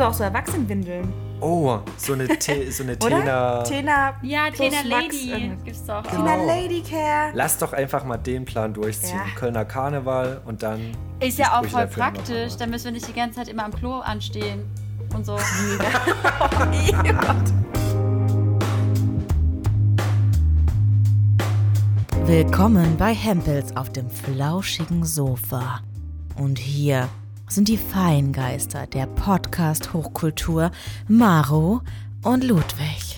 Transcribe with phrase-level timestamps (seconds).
[0.00, 1.12] Oder auch so Erwachsenenwindeln.
[1.42, 3.62] Oh, so eine, Te so eine Tena.
[3.64, 4.14] Tena.
[4.22, 5.64] Ja, Tena Max Lady irgendwas.
[5.64, 6.24] gibt's doch Genau.
[6.24, 6.36] Tena.
[6.46, 7.32] Lady Care.
[7.34, 9.18] Lass doch einfach mal den Plan durchziehen.
[9.18, 9.26] Ja.
[9.38, 10.80] Kölner Karneval und dann.
[11.20, 13.98] Ist ja auch voll praktisch, dann müssen wir nicht die ganze Zeit immer am Klo
[13.98, 14.62] anstehen
[15.14, 15.36] und so.
[22.24, 25.80] Willkommen bei Hempels auf dem flauschigen Sofa.
[26.36, 27.06] Und hier
[27.50, 30.70] sind die Feingeister der Podcast Hochkultur
[31.08, 31.80] Maro
[32.22, 33.09] und Ludwig.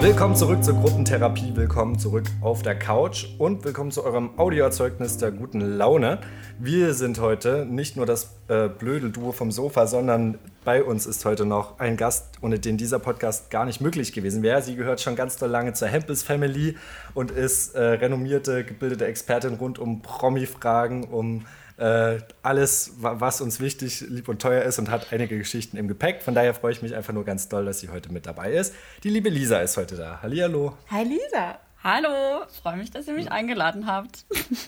[0.00, 5.30] Willkommen zurück zur Gruppentherapie, willkommen zurück auf der Couch und willkommen zu eurem Audioerzeugnis der
[5.30, 6.20] guten Laune.
[6.58, 11.26] Wir sind heute nicht nur das äh, blöde Duo vom Sofa, sondern bei uns ist
[11.26, 14.62] heute noch ein Gast, ohne den dieser Podcast gar nicht möglich gewesen wäre.
[14.62, 16.78] Sie gehört schon ganz doll lange zur Hempels Family
[17.12, 21.44] und ist äh, renommierte, gebildete Expertin rund um Promi-Fragen, um
[21.80, 25.88] äh, alles, wa- was uns wichtig, lieb und teuer ist und hat einige Geschichten im
[25.88, 26.22] Gepäck.
[26.22, 28.74] Von daher freue ich mich einfach nur ganz doll, dass sie heute mit dabei ist.
[29.02, 30.20] Die liebe Lisa ist heute da.
[30.22, 30.76] Hallihallo.
[30.90, 31.58] Hi Lisa.
[31.82, 34.26] Hallo, freue mich, dass ihr mich eingeladen habt.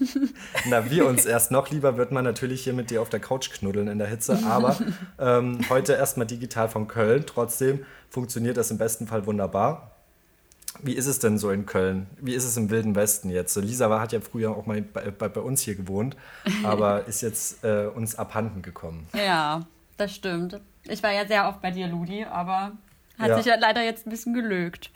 [0.71, 3.51] Na, wir uns erst noch lieber wird man natürlich hier mit dir auf der Couch
[3.51, 4.79] knuddeln in der Hitze, aber
[5.19, 7.25] ähm, heute erstmal digital von Köln.
[7.27, 9.92] Trotzdem funktioniert das im besten Fall wunderbar.
[10.83, 12.07] Wie ist es denn so in Köln?
[12.21, 13.53] Wie ist es im Wilden Westen jetzt?
[13.55, 16.17] So, Lisa war, hat ja früher auch mal bei, bei, bei uns hier gewohnt,
[16.65, 19.07] aber ist jetzt äh, uns abhanden gekommen.
[19.15, 20.61] Ja, das stimmt.
[20.85, 22.73] Ich war ja sehr oft bei dir, Ludi, aber
[23.19, 23.37] hat Ja.
[23.37, 24.91] sich ja leider jetzt ein bisschen gelögt.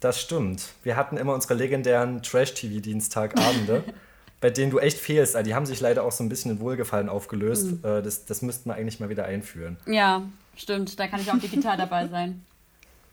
[0.00, 0.72] Das stimmt.
[0.82, 3.84] Wir hatten immer unsere legendären Trash-TV-Dienstagabende,
[4.40, 5.36] bei denen du echt fehlst.
[5.36, 7.82] Also Die haben sich leider auch so ein bisschen in Wohlgefallen aufgelöst.
[7.84, 9.76] Äh, Das, das müssten wir eigentlich mal wieder einführen.
[9.86, 10.22] Ja,
[10.56, 12.44] stimmt, da kann ich auch digital dabei sein.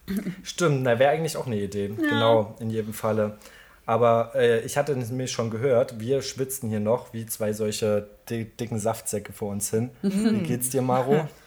[0.43, 1.87] Stimmt, na, wäre eigentlich auch eine Idee.
[1.89, 3.37] Genau, in jedem Falle.
[3.85, 8.45] Aber äh, ich hatte nämlich schon gehört, wir schwitzen hier noch wie zwei solche di
[8.45, 9.89] dicken Saftsäcke vor uns hin.
[10.01, 11.27] Wie geht's dir, Maro?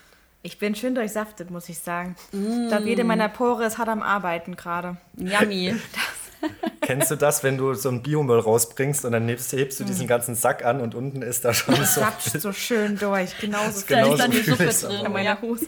[0.42, 2.14] Ich bin schön durchsaftet, muss ich sagen.
[2.30, 4.97] Ich glaube, jede meiner Pore ist hart am Arbeiten gerade.
[5.16, 5.75] Yummy.
[6.82, 10.06] Kennst du das, wenn du so einen Biomüll rausbringst und dann hebst, hebst du diesen
[10.06, 11.82] ganzen Sack an und unten ist da schon so.
[12.00, 13.36] Sapscht so schön durch.
[13.41, 15.06] Genauso Genau da so ist dann die Suppe drin.
[15.06, 15.66] in meiner Hose.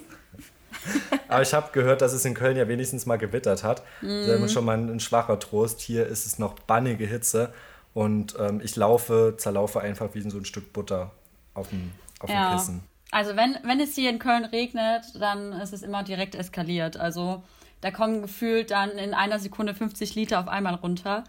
[1.28, 3.82] Aber ich habe gehört, dass es in Köln ja wenigstens mal gewittert hat.
[4.00, 5.80] Das ist schon mal ein, ein schwacher Trost.
[5.80, 7.52] Hier ist es noch bannige Hitze
[7.94, 11.10] und ähm, ich laufe, zerlaufe einfach wie so ein Stück Butter
[11.54, 12.54] auf dem, auf dem Ja.
[12.54, 12.82] Kissen.
[13.10, 16.96] Also wenn, wenn es hier in Köln regnet, dann ist es immer direkt eskaliert.
[16.96, 17.42] Also
[17.80, 21.24] da kommen gefühlt dann in einer Sekunde 50 Liter auf einmal runter.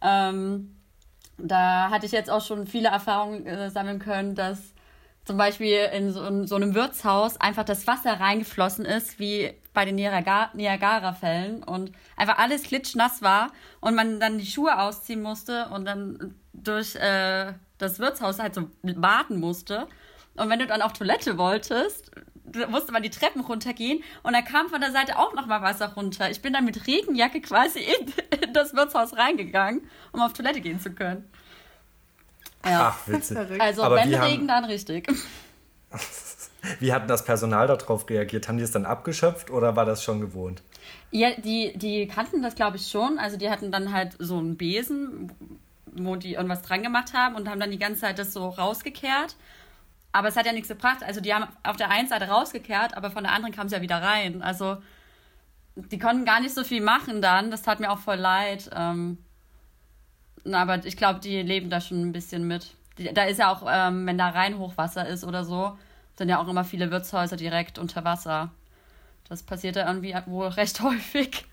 [0.00, 0.74] Ähm,
[1.36, 4.58] da hatte ich jetzt auch schon viele Erfahrungen äh, sammeln können, dass
[5.28, 9.84] zum Beispiel in so, in so einem Wirtshaus einfach das Wasser reingeflossen ist, wie bei
[9.84, 15.66] den Niagara- Niagara-Fällen und einfach alles klitschnass war und man dann die Schuhe ausziehen musste
[15.66, 19.86] und dann durch äh, das Wirtshaus halt so warten musste.
[20.34, 22.10] Und wenn du dann auf Toilette wolltest,
[22.70, 26.30] musste man die Treppen runtergehen und dann kam von der Seite auch nochmal Wasser runter.
[26.30, 30.80] Ich bin dann mit Regenjacke quasi in, in das Wirtshaus reingegangen, um auf Toilette gehen
[30.80, 31.30] zu können.
[32.64, 32.94] Ja.
[32.94, 33.36] Ach, witzig.
[33.36, 33.60] Verrückt.
[33.60, 35.08] also aber wenn wie haben- Regen, dann richtig.
[36.80, 38.48] Wie hat das Personal darauf reagiert?
[38.48, 40.62] Haben die es dann abgeschöpft oder war das schon gewohnt?
[41.10, 43.18] Ja, die, die kannten das, glaube ich, schon.
[43.18, 45.32] Also die hatten dann halt so einen Besen,
[45.92, 49.36] wo die irgendwas dran gemacht haben und haben dann die ganze Zeit das so rausgekehrt.
[50.12, 51.02] Aber es hat ja nichts gebracht.
[51.02, 53.80] Also die haben auf der einen Seite rausgekehrt, aber von der anderen kam es ja
[53.80, 54.42] wieder rein.
[54.42, 54.78] Also
[55.76, 57.50] die konnten gar nicht so viel machen dann.
[57.50, 58.68] Das tat mir auch voll leid.
[58.74, 59.18] Ähm,
[60.50, 62.74] aber ich glaube, die leben da schon ein bisschen mit.
[63.14, 65.78] Da ist ja auch, ähm, wenn da rein Hochwasser ist oder so,
[66.16, 68.50] sind ja auch immer viele Wirtshäuser direkt unter Wasser.
[69.28, 71.44] Das passiert ja irgendwie wohl recht häufig.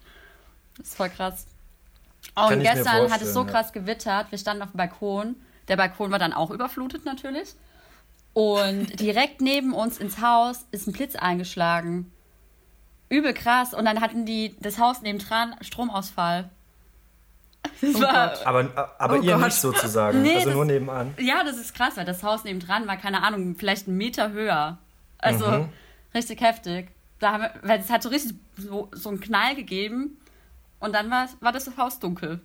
[0.78, 1.48] Das ist voll krass.
[2.36, 3.52] Oh, und gestern hat es so ja.
[3.52, 4.32] krass gewittert.
[4.32, 5.36] Wir standen auf dem Balkon.
[5.68, 7.54] Der Balkon war dann auch überflutet natürlich.
[8.34, 12.12] Und direkt neben uns ins Haus ist ein Blitz eingeschlagen.
[13.10, 13.74] Übel krass.
[13.74, 16.50] Und dann hatten die das Haus nebendran Stromausfall.
[17.82, 19.46] Das war, Aber, aber Oh ihr Gott.
[19.46, 21.14] nicht sozusagen, Nee, also das- nur nebenan.
[21.20, 24.78] ja, das ist krass, weil das Haus nebendran war, keine Ahnung, vielleicht einen Meter höher.
[25.18, 25.70] Also Mhm.
[26.14, 26.90] richtig heftig.
[27.20, 30.18] Da haben wir, weil es hat so richtig so, so einen Knall gegeben
[30.80, 32.42] und dann war, war das Haus dunkel.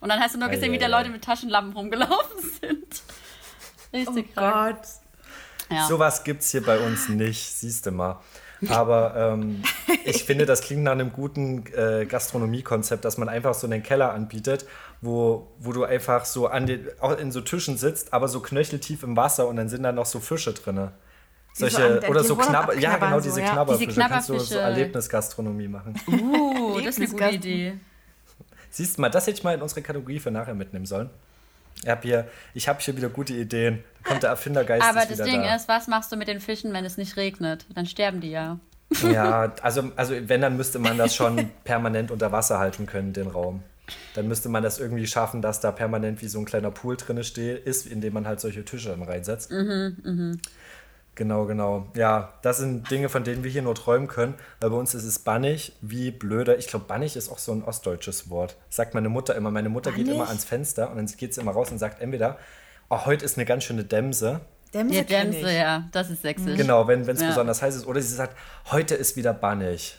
[0.00, 0.86] Und dann hast du nur gesehen, wie da.
[0.88, 3.02] Leute mit Taschenlampen rumgelaufen sind.
[3.92, 4.76] Oh Richtig krank.
[4.78, 4.88] Gott.
[5.76, 5.86] Ja.
[5.86, 8.20] Sowas gibt es hier bei uns nicht, siehst du mal.
[8.68, 9.62] Aber ähm,
[10.04, 14.12] ich finde, das klingt nach einem guten äh, Gastronomiekonzept, dass man einfach so einen Keller
[14.12, 14.66] anbietet,
[15.00, 19.02] wo, wo du einfach so an den, auch in so Tischen sitzt, aber so knöcheltief
[19.02, 20.88] im Wasser und dann sind da noch so Fische drin.
[21.52, 23.52] Solche, an- oder so Knabber, ja genau, so, diese ja.
[23.52, 23.88] Knabberfische.
[23.88, 24.60] Diese Kannst du so Knabberfische.
[24.60, 25.94] Erlebnisgastronomie machen.
[26.08, 27.74] Uh, das ist eine gute Idee.
[28.70, 31.08] Siehst du mal, das hätte ich mal in unsere Kategorie für nachher mitnehmen sollen.
[31.82, 33.84] Ich habe hier, ich hab hier wieder gute Ideen.
[34.02, 35.54] Da kommt der Erfindergeist Aber das wieder Ding da.
[35.54, 37.66] ist, was machst du mit den Fischen, wenn es nicht regnet?
[37.74, 38.58] Dann sterben die ja.
[39.02, 43.26] Ja, also, also wenn, dann müsste man das schon permanent unter Wasser halten können, den
[43.26, 43.62] Raum.
[44.14, 47.22] Dann müsste man das irgendwie schaffen, dass da permanent wie so ein kleiner Pool drinne
[47.22, 49.52] steht, ist, in dem man halt solche Tische dann reinsetzt.
[51.16, 51.86] Genau, genau.
[51.94, 55.04] Ja, das sind Dinge, von denen wir hier nur träumen können, weil bei uns ist
[55.04, 56.58] es bannig wie blöder.
[56.58, 58.56] Ich glaube, bannig ist auch so ein ostdeutsches Wort.
[58.68, 59.50] Sagt meine Mutter immer.
[59.50, 60.14] Meine Mutter geht Bannig?
[60.20, 62.36] immer ans Fenster und dann geht sie immer raus und sagt entweder,
[62.90, 64.40] oh, heute ist eine ganz schöne Dämse.
[64.74, 66.56] Dämse Ja, Dämse, ja, das ist sächsisch.
[66.56, 67.28] Genau, wenn es Ja.
[67.28, 67.86] besonders heiß ist.
[67.86, 68.36] Oder sie sagt,
[68.70, 69.98] heute ist wieder bannig.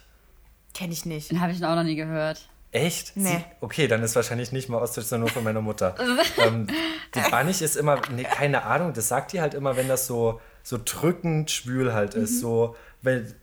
[0.75, 1.31] Kenn ich nicht.
[1.31, 2.47] Den habe ich auch noch nie gehört.
[2.71, 3.13] Echt?
[3.15, 3.29] Nee.
[3.29, 5.95] Sie, okay, dann ist wahrscheinlich nicht mal Ostdeutsch, sondern nur von meiner Mutter.
[6.45, 6.67] ähm,
[7.15, 10.41] die Bannig ist immer, nee, keine Ahnung, das sagt die halt immer, wenn das so,
[10.67, 12.31] so drückend schwül halt ist.
[12.31, 12.39] Mhm.
[12.39, 13.33] So, wenn,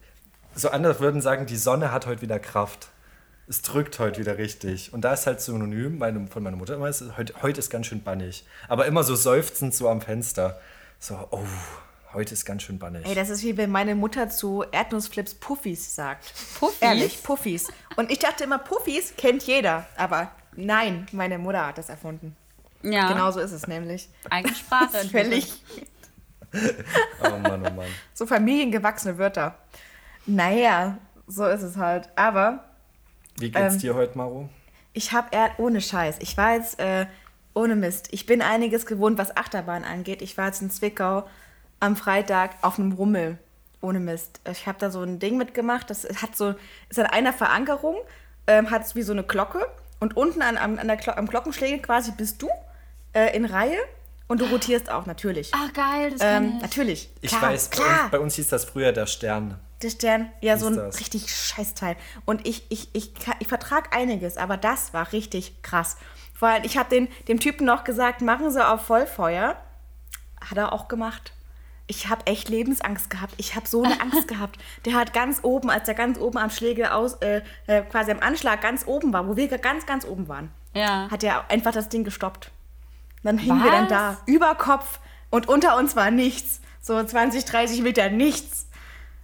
[0.55, 2.89] so andere würden sagen, die Sonne hat heute wieder Kraft.
[3.49, 4.93] Es drückt heute wieder richtig.
[4.93, 7.87] Und da ist halt synonym meine, von meiner Mutter immer, ist, heute, heute ist ganz
[7.87, 8.45] schön bannig.
[8.69, 10.61] Aber immer so seufzend so am Fenster.
[10.99, 11.41] So, oh,
[12.13, 13.07] heute ist ganz schön bannig.
[13.07, 16.31] Ey, das ist wie wenn meine Mutter zu Erdnussflips Puffis sagt.
[16.59, 16.83] Puffis?
[16.83, 17.69] Ehrlich, Puffis.
[17.97, 19.87] Und ich dachte immer, Puffis kennt jeder.
[19.97, 22.37] Aber nein, meine Mutter hat das erfunden.
[22.83, 24.11] Ja, Genau so ist es nämlich.
[24.29, 24.99] eigene Sprache.
[25.11, 25.55] Völlig
[27.23, 27.87] Oh Mann, oh Mann.
[28.13, 29.55] so familiengewachsene Wörter.
[30.27, 32.09] Naja, so ist es halt.
[32.17, 32.65] Aber
[33.39, 34.49] Wie geht's Ähm, dir heute, Maro?
[34.93, 36.17] ich habe eher ohne Scheiß.
[36.21, 37.07] Ich war jetzt äh,
[37.55, 38.09] ohne Mist.
[38.13, 40.23] Ich bin einiges gewohnt, was Achterbahn angeht.
[40.23, 41.25] Ich war jetzt in Zwickau
[41.81, 43.39] am Freitag auf einem Rummel.
[43.81, 44.41] Ohne Mist.
[44.51, 45.91] Ich habe da so ein Ding mitgemacht.
[45.91, 46.55] Das hat so,
[46.89, 47.97] ist an einer Verankerung,
[48.47, 49.67] ähm, hat es wie so eine Glocke.
[50.01, 52.49] Und unten an, an, der Glo am Glockenschläger quasi bist du
[53.13, 53.77] äh, in Reihe
[54.29, 55.51] und du rotierst auch, natürlich.
[55.55, 56.63] Ach, geil, das kann ähm, ich.
[56.63, 57.11] natürlich.
[57.21, 58.03] Ich klar, weiß, bei klar.
[58.03, 59.59] uns, bei uns hieß das früher der Stern.
[59.83, 60.99] Der Stern, ja, so ein das?
[61.01, 61.97] richtig Scheißteil.
[62.25, 65.97] Und ich, ich, ich, ich vertrag einiges, aber das war richtig krass.
[66.33, 69.57] Vor allem, ich habe den, dem Typen noch gesagt, machen Sie auf Vollfeuer.
[70.41, 71.33] Hat er auch gemacht.
[71.87, 73.35] Ich habe echt Lebensangst gehabt.
[73.37, 74.59] Ich habe so eine Angst gehabt.
[74.87, 78.21] Der hat ganz oben, als er ganz oben am Schläge aus, äh, äh, quasi am
[78.21, 81.11] Anschlag ganz oben war, wo wir ganz, ganz oben waren, Ja.
[81.11, 82.51] hat er einfach das Ding gestoppt.
[83.25, 83.89] Dann hingen wir dann Was?
[83.91, 85.01] da, über Kopf
[85.31, 86.61] und unter uns war nichts.
[86.81, 88.69] So 20, 30 Meter nichts.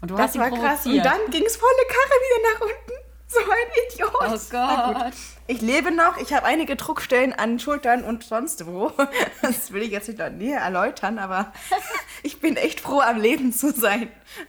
[0.00, 0.86] Und du Das hast ihn war krass.
[0.86, 2.92] Und dann ging es volle Karre wieder nach unten.
[3.32, 4.10] So ein Idiot.
[4.12, 4.50] Oh.
[4.50, 5.12] Gott.
[5.46, 6.16] Ich lebe noch.
[6.16, 8.90] Ich habe einige Druckstellen an Schultern und sonst wo.
[9.42, 11.52] Das will ich jetzt nicht noch näher erläutern, aber
[12.24, 14.08] ich bin echt froh, am Leben zu sein.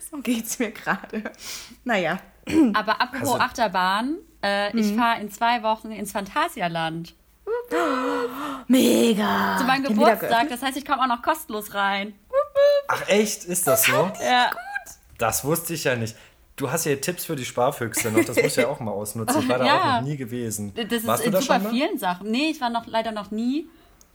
[0.09, 1.25] So geht's mir gerade.
[1.83, 2.17] Naja.
[2.73, 4.79] Aber apropos Also- Achterbahn, äh, Mhm.
[4.79, 7.13] ich fahre in zwei Wochen ins Phantasialand.
[8.67, 9.57] Mega.
[9.57, 10.49] Zu meinem Geburtstag.
[10.49, 12.13] Das heißt, ich komme auch noch kostenlos rein.
[12.87, 13.45] Ach echt?
[13.45, 14.11] Ist das so?
[14.23, 14.51] Ja.
[15.17, 16.15] Das wusste ich ja nicht.
[16.55, 19.41] Du hast ja Tipps für die Sparfüchse noch, das muss ich ja auch mal ausnutzen.
[19.41, 19.79] Ich war da Ja.
[19.97, 20.73] auch noch nie gewesen.
[20.75, 22.29] Das Warst ist du in da super vielen Sachen.
[22.29, 23.67] Nee, ich war noch leider noch nie.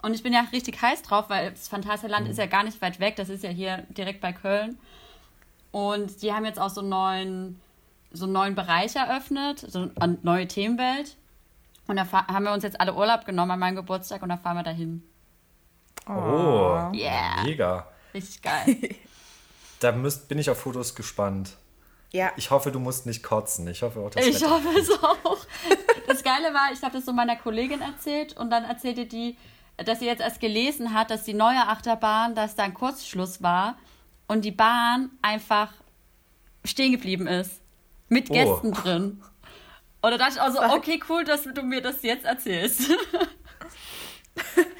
[0.03, 2.31] Und ich bin ja richtig heiß drauf, weil das Phantasialand Mhm.
[2.31, 3.17] ist ja gar nicht weit weg.
[3.17, 4.79] Das ist ja hier direkt bei Köln.
[5.73, 7.61] Und die haben jetzt auch so einen neuen,
[8.13, 11.17] so einen neuen Bereich eröffnet, so eine neue Themenwelt.
[11.89, 14.57] Und da haben wir uns jetzt alle Urlaub genommen an meinem Geburtstag und da fahren
[14.57, 15.03] wir dahin.
[16.09, 17.43] Oh, Yeah.
[17.45, 17.87] mega.
[18.15, 18.77] Richtig geil.
[19.81, 21.51] Da müsst, bin ich auf Fotos gespannt.
[22.11, 22.31] Ja.
[22.37, 23.69] Ich hoffe, du musst nicht kotzen.
[23.69, 25.37] Ich hoffe auch, dass Ich hoffe es auch.
[26.07, 29.37] Das Geile war, ich habe das so meiner Kollegin erzählt und dann erzählte die,
[29.77, 33.77] dass sie jetzt erst gelesen hat, dass die neue Achterbahn, dass da ein Kurzschluss war
[34.29, 35.75] und die Bahn einfach
[36.65, 37.61] stehen geblieben ist.
[38.09, 38.33] Mit Oh.
[38.33, 39.23] Gästen drin.
[40.07, 42.83] Und da dachte ich auch so, okay, cool, dass du mir das jetzt erzählst.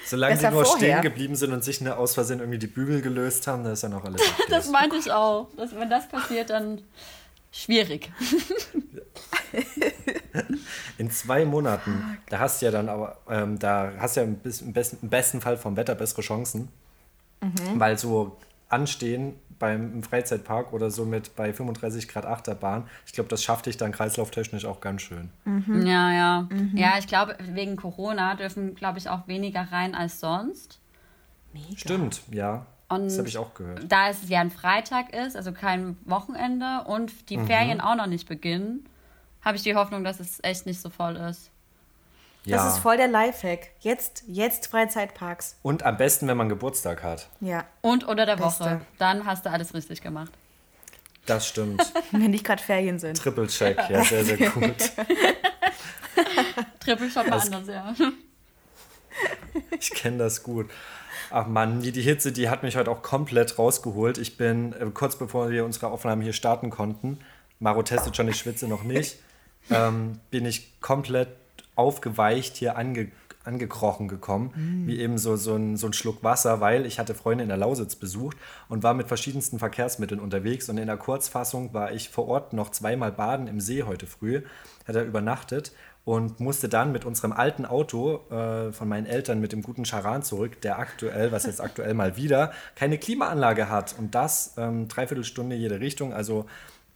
[0.05, 0.87] Solange sie Besser nur vorher.
[0.87, 3.83] stehen geblieben sind und sich ne, aus Versehen irgendwie die Bügel gelöst haben, dann ist
[3.83, 4.43] ja noch alles okay.
[4.49, 5.49] Das meinte ich auch.
[5.57, 6.81] Dass, wenn das passiert, dann
[7.51, 8.09] schwierig.
[10.97, 14.39] In zwei Monaten, da hast du ja dann aber, ähm, da hast du ja im,
[14.39, 16.69] besten, im besten Fall vom Wetter bessere Chancen.
[17.41, 17.77] Mhm.
[17.77, 18.37] Weil so
[18.69, 23.65] anstehen beim im Freizeitpark oder so mit bei 35 Grad Achterbahn, ich glaube, das schafft
[23.65, 25.29] dich dann kreislauftechnisch auch ganz schön.
[25.73, 26.47] Ja, ja.
[26.75, 30.79] Ja, ich glaube, wegen Corona dürfen, glaube ich, auch weniger rein als sonst.
[31.75, 32.65] Stimmt, ja.
[32.89, 33.91] Und das habe ich auch gehört.
[33.91, 37.25] Da es ja ein Freitag ist, also kein Wochenende und Mhm.
[37.29, 38.85] die Ferien auch noch nicht beginnen,
[39.41, 41.51] habe ich die Hoffnung, dass es echt nicht so voll ist.
[42.47, 42.63] Ja.
[42.63, 43.71] Das ist voll der Lifehack.
[43.81, 45.57] Jetzt, jetzt Freizeitparks.
[45.63, 47.27] Und am besten, wenn man Geburtstag hat.
[47.41, 47.65] Ja.
[47.81, 48.63] Und unter der Beste.
[48.63, 48.81] Woche.
[48.97, 50.31] Dann hast du alles richtig gemacht.
[51.25, 51.81] Das stimmt.
[52.13, 53.17] Wenn nicht gerade Ferien sind.
[53.17, 54.75] Triple Check, ja, sehr, sehr gut.
[56.79, 57.93] Triple Shot mal anders, ja.
[59.77, 60.69] Ich kenne das gut.
[61.29, 64.17] Ach Mann, die, die Hitze, die hat mich heute auch komplett rausgeholt.
[64.19, 67.19] Ich bin äh, kurz bevor wir unsere Aufnahmen hier starten konnten,
[67.59, 69.17] Maro testet schon, ich schwitze noch nicht,
[69.69, 71.27] ähm, bin ich komplett
[71.77, 73.11] aufgeweicht hier ange,
[73.47, 74.87] angekrochen gekommen, mm.
[74.87, 77.57] wie eben so, so, ein, so ein Schluck Wasser, weil ich hatte Freunde in der
[77.57, 82.27] Lausitz besucht und war mit verschiedensten Verkehrsmitteln unterwegs und in der Kurzfassung war ich vor
[82.27, 84.41] Ort noch zweimal baden im See heute früh,
[84.85, 85.71] hat er übernachtet
[86.03, 90.23] und musste dann mit unserem alten Auto äh, von meinen Eltern mit dem guten Charan
[90.23, 95.23] zurück, der aktuell, was jetzt aktuell mal wieder, keine Klimaanlage hat und das ähm, dreiviertel
[95.23, 96.45] Stunde jede Richtung, also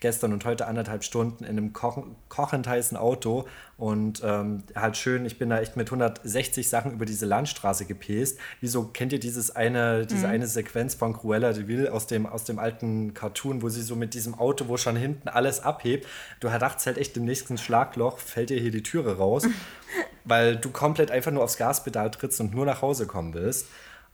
[0.01, 3.45] gestern und heute anderthalb Stunden in einem kochen, kochend heißen Auto
[3.77, 8.37] und ähm, halt schön, ich bin da echt mit 160 Sachen über diese Landstraße gepäst.
[8.59, 10.33] Wieso kennt ihr dieses eine, diese mhm.
[10.33, 13.95] eine Sequenz von Cruella de Vil aus dem, aus dem alten Cartoon, wo sie so
[13.95, 16.07] mit diesem Auto, wo schon hinten alles abhebt,
[16.39, 19.47] du dachtest halt echt im nächsten Schlagloch fällt dir hier die Türe raus,
[20.25, 23.67] weil du komplett einfach nur aufs Gaspedal trittst und nur nach Hause kommen willst.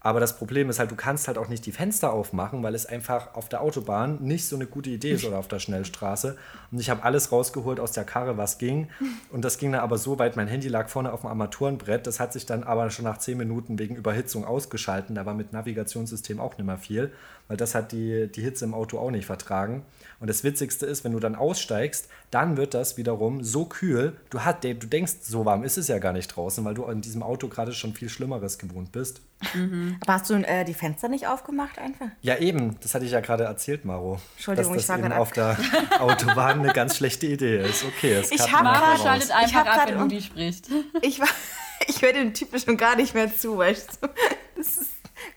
[0.07, 2.85] Aber das Problem ist halt, du kannst halt auch nicht die Fenster aufmachen, weil es
[2.85, 6.37] einfach auf der Autobahn nicht so eine gute Idee ist oder auf der Schnellstraße.
[6.71, 8.87] Und ich habe alles rausgeholt aus der Karre, was ging.
[9.33, 12.07] Und das ging dann aber so weit, mein Handy lag vorne auf dem Armaturenbrett.
[12.07, 15.13] Das hat sich dann aber schon nach zehn Minuten wegen Überhitzung ausgeschalten.
[15.13, 17.11] Da war mit Navigationssystem auch nicht mehr viel,
[17.49, 19.83] weil das hat die, die Hitze im Auto auch nicht vertragen.
[20.19, 24.17] Und das Witzigste ist, wenn du dann aussteigst, dann wird das wiederum so kühl.
[24.29, 27.01] Du, hat, du denkst, so warm ist es ja gar nicht draußen, weil du in
[27.01, 29.21] diesem Auto gerade schon viel Schlimmeres gewohnt bist.
[29.53, 29.97] Mhm.
[30.01, 32.07] Aber hast du äh, die Fenster nicht aufgemacht einfach?
[32.21, 32.77] Ja, eben.
[32.81, 34.19] Das hatte ich ja gerade erzählt, Maro.
[34.36, 35.57] Entschuldigung, dass das ich war eben auf der
[36.00, 37.86] Autobahn eine ganz schlechte Idee ist.
[37.86, 40.65] Okay, es ich habe Mara schaltet einfach ab, wenn Udi spricht.
[41.01, 41.21] Ich,
[41.88, 44.07] ich höre dem Typen schon gar nicht mehr zu, weißt du.
[44.57, 44.89] Das ist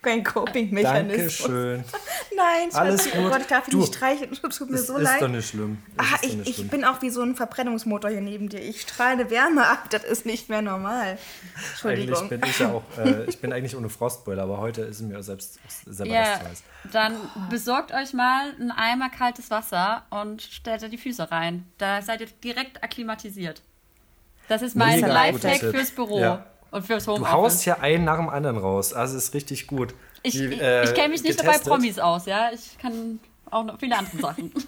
[0.03, 1.39] kein Coping-Mechanismus.
[1.39, 1.85] Dankeschön.
[2.37, 3.21] Nein, Alles gut.
[3.21, 4.33] Oh Gott, ich darf dich nicht streicheln.
[4.33, 5.15] Tut mir so ist leid.
[5.15, 5.79] Ist doch nicht schlimm.
[5.97, 6.67] Ah, ich, nicht schlimm.
[6.67, 8.61] ich bin auch wie so ein Verbrennungsmotor hier neben dir.
[8.61, 9.91] Ich strahle Wärme ab.
[9.91, 11.19] Das ist nicht mehr normal.
[11.71, 12.17] Entschuldigung.
[12.17, 15.23] Eigentlich bin ich ja auch, äh, ich bin eigentlich ohne Frostbeule, aber heute ist mir
[15.23, 16.63] selbst selber yeah, das heiß.
[16.93, 17.17] Dann
[17.51, 21.67] besorgt euch mal einen Eimer kaltes Wasser und stellt da die Füße rein.
[21.79, 23.63] Da seid ihr direkt akklimatisiert.
[24.49, 26.19] Das ist mein Lifehack fürs Büro.
[26.19, 26.47] Ja.
[26.71, 27.31] Und fürs Homeoffice.
[27.31, 28.93] Du haust ja einen nach dem anderen raus.
[28.93, 29.95] Also ist richtig gut.
[30.23, 31.67] Ich, äh, ich kenne mich nicht getestet.
[31.67, 32.51] nur bei Promis aus, ja.
[32.53, 33.19] Ich kann
[33.51, 34.53] auch noch viele andere Sachen.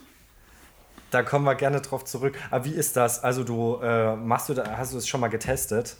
[1.10, 2.38] Da kommen wir gerne drauf zurück.
[2.50, 3.22] Aber wie ist das?
[3.22, 5.96] Also du äh, machst du da, hast du es schon mal getestet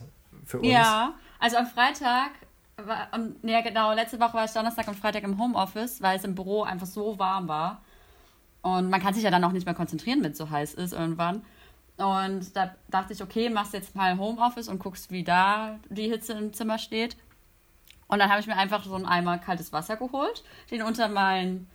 [0.47, 0.67] für uns?
[0.67, 2.31] Ja, also am Freitag,
[2.79, 6.25] war, um, ja genau, letzte Woche war ich Donnerstag und Freitag im Homeoffice, weil es
[6.25, 7.83] im Büro einfach so warm war.
[8.63, 10.95] Und man kann sich ja dann auch nicht mehr konzentrieren, wenn es so heiß ist
[10.95, 11.45] irgendwann.
[11.97, 16.33] Und da dachte ich, okay, machst jetzt mal Homeoffice und guckst, wie da die Hitze
[16.33, 17.17] im Zimmer steht.
[18.09, 21.71] Und dann habe ich mir einfach so einen Eimer kaltes Wasser geholt, den unter meinen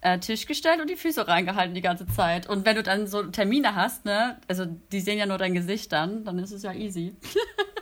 [0.00, 2.48] äh, Tisch gestellt und die Füße reingehalten die ganze Zeit.
[2.48, 5.92] Und wenn du dann so Termine hast, ne, also die sehen ja nur dein Gesicht
[5.92, 7.16] dann, dann ist es ja easy.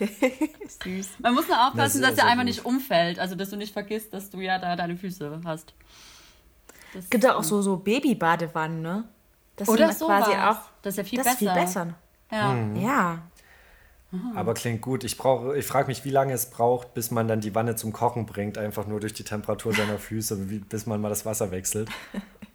[0.82, 1.20] Süß.
[1.20, 4.12] Man muss nur aufpassen, das dass der Eimer nicht umfällt, also dass du nicht vergisst,
[4.12, 5.74] dass du ja da deine Füße hast.
[6.96, 9.04] Es gibt ja auch so, so Babybadewannen, ne?
[9.60, 10.56] Das Oder so quasi auch.
[10.80, 11.32] Das ist ja viel das besser.
[11.34, 11.86] Ist viel besser.
[12.30, 12.52] Ja.
[12.52, 12.76] Mhm.
[12.76, 13.18] ja.
[14.34, 15.04] Aber klingt gut.
[15.04, 18.26] Ich, ich frage mich, wie lange es braucht, bis man dann die Wanne zum Kochen
[18.26, 21.90] bringt, einfach nur durch die Temperatur seiner Füße, wie, bis man mal das Wasser wechselt.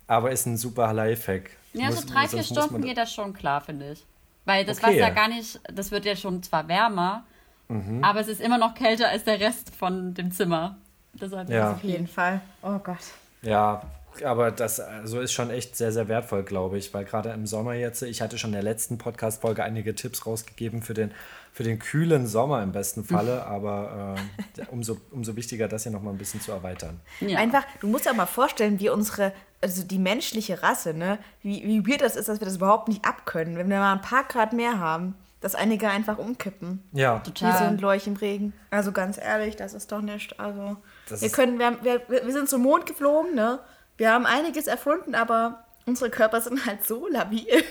[0.07, 1.51] Aber ist ein super Lifehack.
[1.73, 4.05] Ja, muss, so drei, vier Stunden geht das schon klar, finde ich.
[4.45, 4.99] Weil das okay.
[4.99, 7.23] Wasser gar nicht, das wird ja schon zwar wärmer,
[7.67, 8.03] mhm.
[8.03, 10.77] aber es ist immer noch kälter als der Rest von dem Zimmer.
[11.13, 11.71] Deshalb ja.
[11.71, 12.41] Auf jeden Fall.
[12.61, 12.97] Oh Gott.
[13.41, 13.81] Ja,
[14.23, 17.73] aber das also ist schon echt sehr, sehr wertvoll, glaube ich, weil gerade im Sommer
[17.73, 21.11] jetzt, ich hatte schon in der letzten Podcast-Folge einige Tipps rausgegeben für den,
[21.51, 24.15] für den kühlen Sommer im besten Falle, aber
[24.57, 26.99] äh, umso, umso wichtiger, das hier nochmal ein bisschen zu erweitern.
[27.19, 27.39] Ja.
[27.39, 31.63] Einfach, du musst dir auch mal vorstellen, wie unsere, also die menschliche Rasse, ne, wie,
[31.63, 34.23] wie weird das ist, dass wir das überhaupt nicht abkönnen, wenn wir mal ein paar
[34.23, 36.81] Grad mehr haben dass einige einfach umkippen.
[36.91, 37.19] Ja.
[37.19, 37.53] Total.
[37.53, 38.51] Wie so ein Leuch im Regen.
[38.71, 40.39] Also ganz ehrlich, das ist doch nicht.
[40.39, 43.59] Also, das wir können, wir, wir, wir sind zum Mond geflogen, ne?
[43.97, 47.45] Wir haben einiges erfunden, aber unsere Körper sind halt so labil.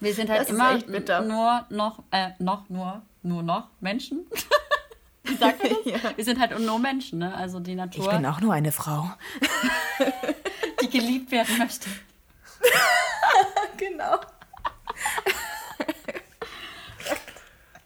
[0.00, 0.76] Wir sind halt das immer
[1.22, 4.26] nur noch, äh, noch, nur, nur noch Menschen.
[5.22, 6.02] Wie sagt man das?
[6.02, 6.12] Ja.
[6.16, 7.34] Wir sind halt nur Menschen, ne?
[7.34, 8.04] Also die Natur.
[8.04, 9.10] Ich bin auch nur eine Frau.
[10.82, 11.88] die geliebt werden möchte.
[13.76, 14.20] genau.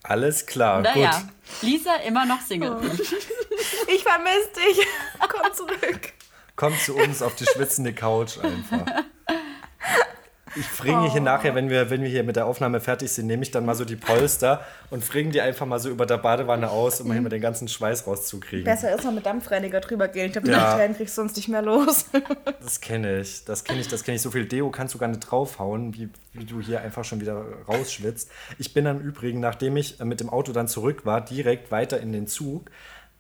[0.02, 1.62] Alles klar, naja, gut.
[1.62, 2.72] Lisa immer noch Single.
[2.72, 3.02] Oh.
[3.86, 4.86] Ich vermisse dich.
[5.20, 6.12] Komm zurück.
[6.60, 8.84] Komm zu uns auf die schwitzende Couch einfach.
[10.56, 11.10] Ich fringe oh.
[11.10, 13.64] hier nachher, wenn wir, wenn wir hier mit der Aufnahme fertig sind, nehme ich dann
[13.64, 17.08] mal so die Polster und fringe die einfach mal so über der Badewanne aus, um
[17.08, 17.12] mhm.
[17.12, 18.64] hier mal den ganzen Schweiß rauszukriegen.
[18.64, 20.26] Besser ist noch mit Dampfreiniger drüber gehen.
[20.26, 20.58] Ich glaube, die ja.
[20.58, 22.04] Bakterien kriegst du sonst nicht mehr los.
[22.60, 23.42] das kenne ich.
[23.46, 24.22] Das kenne ich, das kenne ich.
[24.22, 27.42] So viel Deo kannst du gar nicht draufhauen, wie, wie du hier einfach schon wieder
[27.68, 28.30] rausschwitzt.
[28.58, 32.00] Ich bin dann im Übrigen, nachdem ich mit dem Auto dann zurück war, direkt weiter
[32.00, 32.70] in den Zug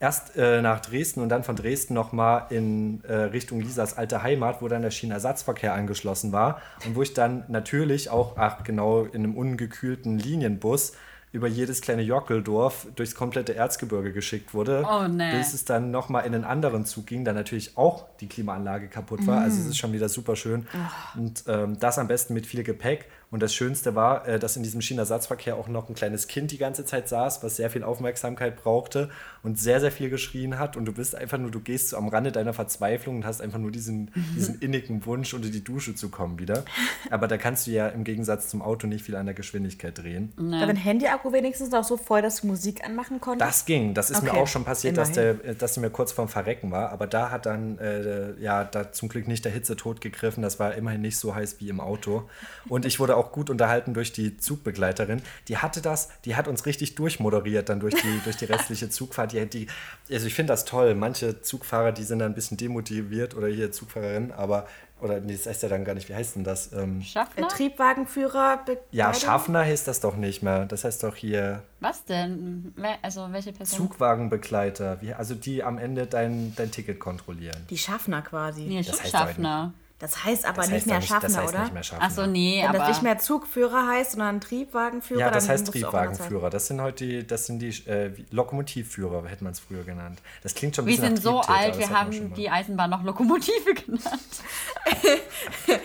[0.00, 4.60] erst äh, nach Dresden und dann von Dresden nochmal in äh, Richtung Lisas alte Heimat,
[4.62, 9.22] wo dann der Schienenersatzverkehr angeschlossen war und wo ich dann natürlich auch, ach genau, in
[9.24, 10.94] einem ungekühlten Linienbus
[11.32, 15.30] über jedes kleine Jockeldorf durchs komplette Erzgebirge geschickt wurde, Oh, nee.
[15.36, 19.24] bis es dann nochmal in einen anderen Zug ging, da natürlich auch die Klimaanlage kaputt
[19.28, 19.40] war.
[19.42, 20.66] Also es ist schon wieder super schön.
[21.14, 23.06] Und ähm, das am besten mit viel Gepäck.
[23.30, 26.58] Und das Schönste war, äh, dass in diesem Schienenersatzverkehr auch noch ein kleines Kind die
[26.58, 29.08] ganze Zeit saß, was sehr viel Aufmerksamkeit brauchte
[29.42, 30.76] und sehr, sehr viel geschrien hat.
[30.76, 33.58] Und du bist einfach nur, du gehst so am Rande deiner Verzweiflung und hast einfach
[33.58, 36.64] nur diesen, diesen innigen Wunsch, unter die Dusche zu kommen wieder.
[37.10, 40.32] Aber da kannst du ja im Gegensatz zum Auto nicht viel an der Geschwindigkeit drehen.
[40.36, 43.48] War dein Handy-Akku wenigstens auch so voll, dass du Musik anmachen konntest?
[43.48, 43.94] Das ging.
[43.94, 44.38] Das ist mir Okay.
[44.40, 46.90] auch schon passiert, dass, der, dass der mir kurz vorm Verrecken war.
[46.90, 50.42] Aber da hat dann, äh, ja, da zum Glück nicht der Hitzetod gegriffen.
[50.42, 52.28] Das war immerhin nicht so heiß wie im Auto.
[52.68, 55.22] Und ich wurde auch gut unterhalten durch die Zugbegleiterin.
[55.48, 59.29] Die hatte das, die hat uns richtig durchmoderiert dann durch die, durch die restliche Zugfahrt.
[59.32, 59.66] Die, die,
[60.12, 60.94] also ich finde das toll.
[60.94, 64.66] Manche Zugfahrer, die sind dann ein bisschen demotiviert oder hier Zugfahrerinnen, aber,
[65.00, 66.72] oder nee, das heißt ja dann gar nicht, wie heißt denn das?
[66.72, 67.48] Ähm, Äh, Schaffner?
[67.48, 68.60] Triebwagenführer.
[68.66, 69.14] Be- ja?
[69.14, 70.66] Schaffner heißt das doch nicht mehr.
[70.66, 72.74] Das heißt doch hier Was denn?
[73.02, 73.78] Also welche Person?
[73.88, 75.00] Zugwagenbegleiter.
[75.00, 77.56] Wie, also die am Ende dein, dein Ticket kontrollieren.
[77.70, 78.62] Die Schaffner quasi.
[78.62, 79.72] Nee, Das Schaffner.
[80.00, 81.62] Das heißt aber Das nicht heißt mehr doch Schaffner, das heißt oder?
[81.62, 82.06] Nicht mehr Schaffner.
[82.06, 85.52] Ach so, nee, Wenn aber das nicht mehr Zugführer heißt, sondern Triebwagenführer, Ja, das dann
[85.52, 86.48] heißt Triebwagenführer.
[86.48, 90.22] Das sind heute die, das sind die äh, Lokomotivführer, hätte man es früher genannt.
[90.42, 93.02] Das klingt schon ein wir bisschen sind so alt, das wir haben die Eisenbahn noch
[93.04, 94.02] Lokomotive genannt.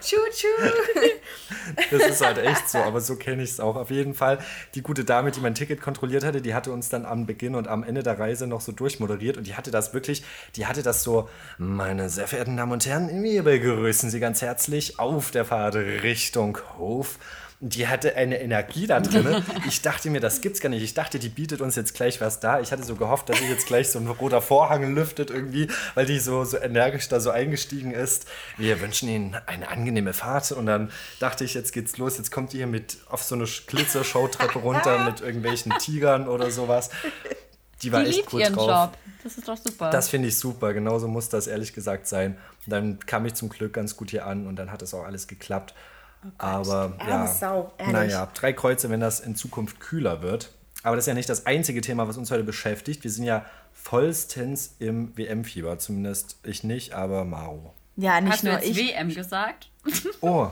[0.00, 0.48] Tschu-tschu.
[1.90, 3.76] Das ist halt echt so, aber so kenne ich es auch.
[3.76, 4.38] Auf jeden Fall,
[4.74, 7.68] die gute Dame, die mein Ticket kontrolliert hatte, die hatte uns dann am Beginn und
[7.68, 10.24] am Ende der Reise noch so durchmoderiert und die hatte das wirklich,
[10.56, 14.98] die hatte das so, meine sehr verehrten Damen und Herren, wir begrüßen Sie ganz herzlich
[14.98, 17.18] auf der Fahrt Richtung Hof.
[17.60, 19.44] Die hatte eine Energie da drin.
[19.68, 20.82] Ich dachte mir, das gibt's gar nicht.
[20.82, 22.60] Ich dachte, die bietet uns jetzt gleich was da.
[22.60, 26.06] Ich hatte so gehofft, dass sich jetzt gleich so ein roter Vorhang lüftet irgendwie, weil
[26.06, 28.26] die so, so energisch da so eingestiegen ist.
[28.56, 30.50] Wir wünschen Ihnen eine angenehme Fahrt.
[30.52, 32.16] Und dann dachte ich, jetzt geht's los.
[32.16, 36.88] Jetzt kommt hier mit auf so eine Glitzer-Showtreppe runter mit irgendwelchen Tigern oder sowas.
[37.82, 38.90] Die war Die echt liebt cool ihren drauf.
[38.90, 38.98] Job.
[39.22, 39.90] Das ist doch super.
[39.90, 40.72] Das finde ich super.
[40.72, 42.36] Genauso muss das ehrlich gesagt sein.
[42.66, 45.04] Und dann kam ich zum Glück ganz gut hier an und dann hat es auch
[45.04, 45.74] alles geklappt.
[46.38, 50.52] Aber Arme ja, Sau, naja, drei Kreuze, wenn das in Zukunft kühler wird.
[50.84, 53.04] Aber das ist ja nicht das einzige Thema, was uns heute beschäftigt.
[53.04, 55.78] Wir sind ja vollstens im WM-Fieber.
[55.78, 57.72] Zumindest ich nicht, aber Maro.
[57.96, 58.76] Ja, nicht Hast du nur jetzt ich.
[58.76, 59.68] WM gesagt?
[60.20, 60.48] Oh,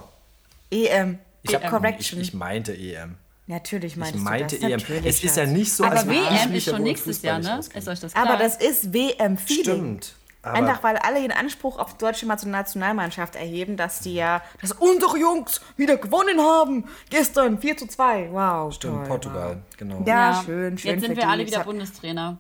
[0.71, 1.19] EM.
[1.43, 2.21] ich, hab, ich, Correction.
[2.21, 3.17] ich meinte EM.
[3.51, 4.71] Natürlich Ich meintest meinte du das.
[4.71, 4.79] EM.
[4.79, 7.43] Natürlich, Es ist ja nicht so, Aber als ich WM ist ja schon nächstes Fußball
[7.43, 7.61] Jahr, ne?
[7.61, 8.27] Ist euch das klar?
[8.27, 9.63] Aber das ist WM-Feeling.
[9.65, 10.15] Stimmt.
[10.43, 14.73] Aber Einfach weil alle den Anspruch auf die deutsche Nationalmannschaft erheben, dass die ja, dass
[14.73, 16.85] unsere Jungs wieder gewonnen haben.
[17.11, 18.31] Gestern 4 zu 2.
[18.33, 18.73] Wow.
[18.73, 19.77] stimmt, toll, Portugal, Wow.
[19.77, 20.03] genau.
[20.07, 20.93] Ja, schön, schön.
[20.93, 22.39] Jetzt sind wir alle Ich wieder Bundestrainer.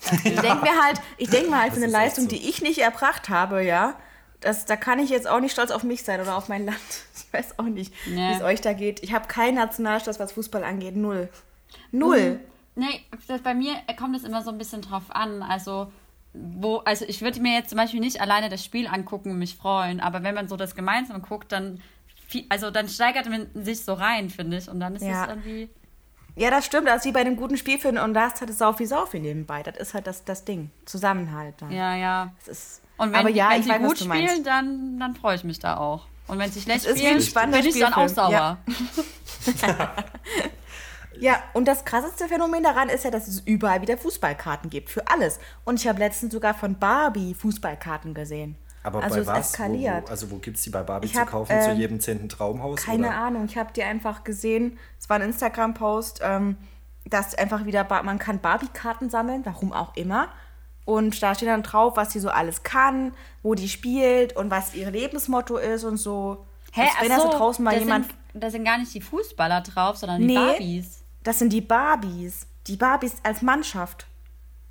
[0.00, 2.30] Ich denke mir halt, ich denke mal halt für eine Leistung, so.
[2.30, 3.96] die ich nicht erbracht habe, ja,
[4.40, 6.78] das, da kann ich jetzt auch nicht stolz auf mich sein oder auf mein Land.
[7.26, 8.30] Ich weiß auch nicht, Nee.
[8.30, 9.02] wie es euch da geht.
[9.02, 10.96] Ich habe keinen Nationalstolz, was Fußball angeht.
[10.96, 11.28] Null.
[11.90, 12.40] Null.
[12.74, 15.42] Nee, das, bei mir kommt es immer so ein bisschen drauf an.
[15.42, 15.90] Also,
[16.34, 19.56] wo, also ich würde mir jetzt zum Beispiel nicht alleine das Spiel angucken und mich
[19.56, 21.80] freuen, aber wenn man so das gemeinsam guckt, dann,
[22.28, 24.68] viel, also dann steigert man sich so rein, finde ich.
[24.68, 25.24] Und dann ist Ja.
[25.24, 25.70] es irgendwie.
[26.38, 26.86] Ja, das stimmt.
[26.86, 29.62] Das ist wie bei einem guten Spielfilm und da ist halt Saufi Saufi nebenbei.
[29.62, 30.70] Das ist halt das, das Ding.
[30.84, 31.72] Zusammenhalt dann.
[31.72, 32.32] Ja, ja.
[32.44, 35.36] Das ist, Und wenn, aber ja, wenn ich sie weiß, gut spielen, dann, dann freue
[35.36, 36.06] ich mich da auch.
[36.28, 38.30] Und wenn sie schlecht Es ist spannender bin ich dann auch sauer.
[38.30, 38.58] ja.
[41.18, 44.90] Ja, und das krasseste Phänomen daran ist ja, dass es überall wieder Fußballkarten gibt.
[44.90, 45.38] Für alles.
[45.64, 48.56] Und ich habe letztens sogar von Barbie Fußballkarten gesehen.
[48.82, 49.36] Aber also bei es was?
[49.36, 50.06] Wo, eskaliert.
[50.06, 51.60] wo, also wo gibt es die bei Barbie Ich zu hab, kaufen?
[51.60, 52.82] zu ähm, jedem zehnten Traumhaus?
[52.82, 53.16] Keine oder?
[53.16, 54.78] Ahnung, ich habe die einfach gesehen.
[55.00, 56.56] Es war ein Instagram-Post, ähm,
[57.04, 60.28] dass einfach wieder, man kann Barbie-Karten sammeln, warum auch immer.
[60.86, 64.74] Und da steht dann drauf, was sie so alles kann, wo die spielt und was
[64.74, 66.46] ihr Lebensmotto ist und so.
[66.72, 68.06] Hä, Als wenn ach da so, so draußen mal jemand.
[68.06, 70.34] Sind, da sind gar nicht die Fußballer drauf, sondern die Nee.
[70.34, 71.02] Barbies.
[71.24, 72.46] Das sind die Barbies.
[72.68, 74.06] Die Barbies als Mannschaft.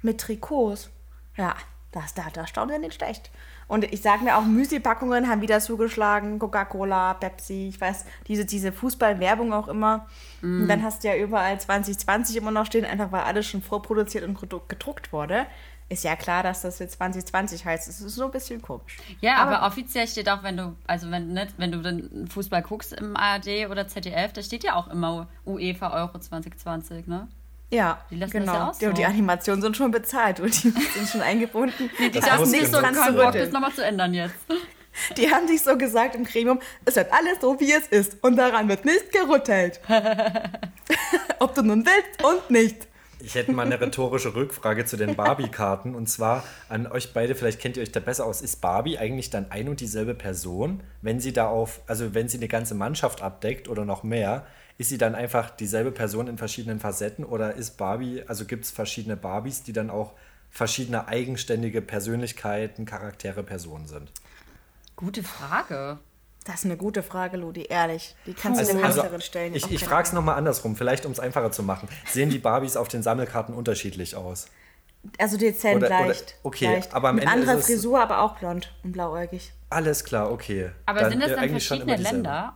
[0.01, 0.89] Mit Trikots.
[1.35, 1.53] Ja,
[1.91, 3.29] das, da, da staunt er nicht schlecht.
[3.67, 6.37] Und ich sage mir auch, Müsli-Packungen haben wieder zugeschlagen.
[6.39, 10.05] Coca-Cola, Pepsi, ich weiß, diese, diese Fußball-Werbung auch immer.
[10.43, 14.23] Und dann hast du ja überall 2020 immer noch stehen, einfach weil alles schon vorproduziert
[14.23, 14.37] und
[14.69, 15.47] gedruckt wurde.
[15.87, 17.87] Ist ja klar, dass das jetzt 2020 heißt.
[17.87, 18.97] Das ist so ein bisschen komisch.
[19.21, 22.93] Ja, aber, offiziell steht auch, wenn du, also wenn, ne, wenn du den Fußball guckst
[22.93, 27.27] im ARD oder ZDF, da steht ja auch immer UEFA Euro 2020, ne?
[27.69, 28.53] Ja, Die lassen genau.
[28.53, 29.03] ja auch Die- so.
[29.03, 31.89] Animationen sind schon bezahlt und die sind schon eingebunden.
[31.99, 33.15] Die Das nicht so werden.
[33.15, 34.35] Bock, das nochmal zu ändern jetzt.
[35.17, 38.37] Die haben sich so gesagt im Gremium, es wird alles so, wie es ist und
[38.37, 39.81] daran wird nicht gerüttelt.
[41.39, 42.87] Ob du nun willst und nicht.
[43.25, 47.59] Ich hätte mal eine rhetorische Rückfrage zu den Barbie-Karten und zwar an euch beide, vielleicht
[47.59, 48.39] kennt ihr euch da besser aus.
[48.43, 52.37] Ist Barbie eigentlich dann ein und dieselbe Person, wenn sie da auf, also wenn sie
[52.37, 54.45] eine ganze Mannschaft abdeckt oder noch mehr,
[54.77, 58.69] ist sie dann einfach dieselbe Person in verschiedenen Facetten oder ist Barbie, also gibt es
[58.69, 60.13] verschiedene Barbies, die dann auch
[60.51, 64.11] verschiedene eigenständige Persönlichkeiten, Charaktere, Personen sind?
[64.95, 65.97] Gute Frage.
[66.45, 68.15] Das ist eine gute Frage, Ludi, ehrlich.
[68.27, 69.55] Die kannst du Also, der also Kanzlerin stellen.
[69.55, 71.89] ich, ich frage es nochmal andersrum, vielleicht um es einfacher zu machen.
[72.07, 74.45] Sehen die Barbies auf den Sammelkarten unterschiedlich aus?
[75.17, 76.35] Also dezent Oder- oder- leicht.
[76.43, 76.93] okay, leicht.
[76.93, 79.51] aber am Mit Ende anderer ist es- Frisur, aber auch blond und blauäugig.
[79.71, 80.71] Alles klar, okay.
[80.85, 82.09] Aber sind das dann eigentlich schon verschiedene.
[82.11, 82.53] Länder?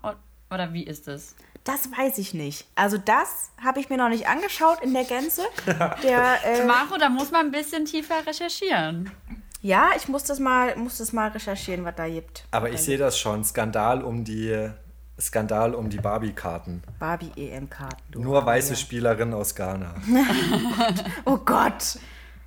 [0.52, 1.36] Oder wie ist es?
[1.63, 2.67] Das weiß ich nicht.
[2.75, 5.41] Also das habe ich mir noch nicht angeschaut in der Gänze.
[6.04, 9.12] Der, äh, Maro, da muss man ein bisschen tiefer recherchieren.
[9.62, 12.45] Ja, ich muss das mal, muss das mal recherchieren, was da gibt.
[12.52, 13.43] Aber ich sehe das schon.
[13.43, 14.69] Skandal um die
[15.19, 16.82] Skandal um die Barbie-Karten.
[16.98, 17.98] Barbie EM-Karten.
[18.12, 18.78] du Nur weiße Maria.
[18.82, 19.93] Spielerinnen aus Ghana.
[21.26, 22.00] Oh Gott.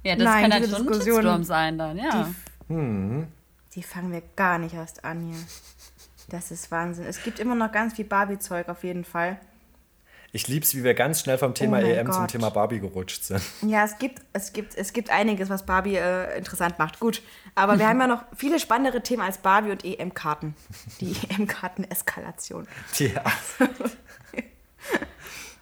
[0.02, 2.28] Ja, das Nein, kann halt diese schon ein Diskussion- Shitstorm sein dann, ja.
[3.74, 5.38] Die fangen wir gar nicht erst an hier.
[6.30, 7.04] Das ist Wahnsinn.
[7.06, 9.38] Es gibt immer noch ganz viel Barbie-Zeug auf jeden Fall.
[10.34, 12.30] Ich lieb's, wie wir ganz schnell vom Thema Oh EM zum Gott.
[12.30, 13.42] Thema Barbie gerutscht sind.
[13.60, 17.00] Ja, es gibt, es gibt, es gibt einiges, was Barbie äh, interessant macht.
[17.00, 17.22] Gut,
[17.54, 20.54] aber wir haben ja noch viele spannendere Themen als Barbie und EM-Karten.
[21.00, 22.66] Die EM-Karten-Eskalation.
[22.98, 23.22] Ja,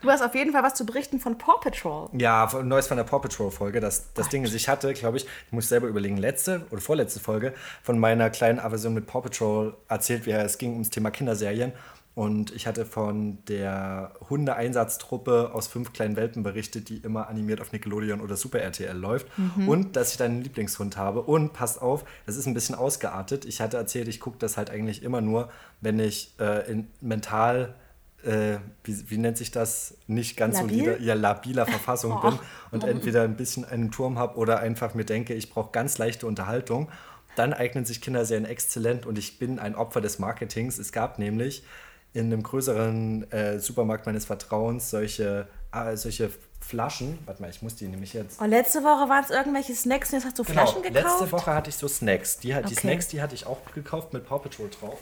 [0.02, 2.08] Du hast auf jeden Fall was zu berichten von Paw Patrol.
[2.18, 3.80] ja Neues von der Paw Patrol-Folge.
[3.80, 7.20] Das, das Ding ist, ich hatte, glaube ich, ich muss selber überlegen, letzte oder vorletzte
[7.20, 7.52] Folge
[7.82, 11.72] von meiner kleinen Aversion mit Paw Patrol erzählt, wie es ging ums Thema Kinderserien.
[12.20, 17.72] Und ich hatte von der Hundeeinsatztruppe aus fünf kleinen Welpen berichtet, die immer animiert auf
[17.72, 19.26] Nickelodeon oder Super RTL läuft.
[19.66, 21.22] Und dass ich da einen Lieblingshund habe.
[21.22, 23.46] Und passt auf, das ist ein bisschen ausgeartet.
[23.46, 25.48] Ich hatte erzählt, ich gucke das halt eigentlich immer nur,
[25.80, 27.74] wenn ich äh, in mental,
[28.22, 30.84] äh, wie, wie nennt sich das, nicht ganz Labil?
[30.84, 32.38] solide, ja, labiler Verfassung bin
[32.70, 36.26] und entweder ein bisschen einen Turm habe oder einfach mir denke, ich brauche ganz leichte
[36.26, 36.90] Unterhaltung.
[37.34, 40.76] Dann eignen sich Kinderserien exzellent und ich bin ein Opfer des Marketings.
[40.76, 41.64] Es gab nämlich
[42.12, 47.18] in einem größeren äh, Supermarkt meines Vertrauens solche, äh, solche Flaschen.
[47.26, 48.40] Warte mal, ich muss die nämlich jetzt.
[48.40, 51.02] Oh, letzte Woche waren es irgendwelche Snacks und jetzt hast du Flaschen gekauft.
[51.04, 52.38] Genau, letzte Woche hatte ich so Snacks.
[52.38, 52.74] Die, Okay.
[52.74, 54.98] Snacks, die hatte ich auch gekauft mit Paw Patrol drauf.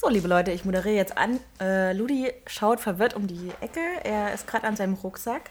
[0.00, 1.40] So, liebe Leute, ich moderiere jetzt an.
[1.60, 3.80] Äh, Ludi schaut verwirrt um die Ecke.
[4.04, 5.50] Er ist gerade an seinem Rucksack.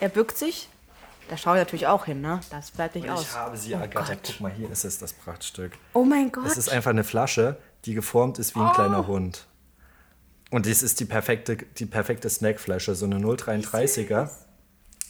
[0.00, 0.68] Er bückt sich.
[1.30, 2.40] Da schaue ich natürlich auch hin, ne?
[2.50, 3.22] Das bleibt nicht Und aus.
[3.22, 4.12] ich habe sie, oh Agatha.
[4.14, 4.18] Gott.
[4.26, 5.72] Guck mal, hier ist es, das Prachtstück.
[5.94, 6.44] Oh mein Gott.
[6.46, 7.56] Es ist einfach eine Flasche,
[7.86, 9.46] die geformt ist wie ein kleiner Hund.
[10.50, 14.30] Und dies ist die perfekte, die perfekte Snackflasche, so eine 033er,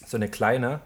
[0.07, 0.81] so eine kleine.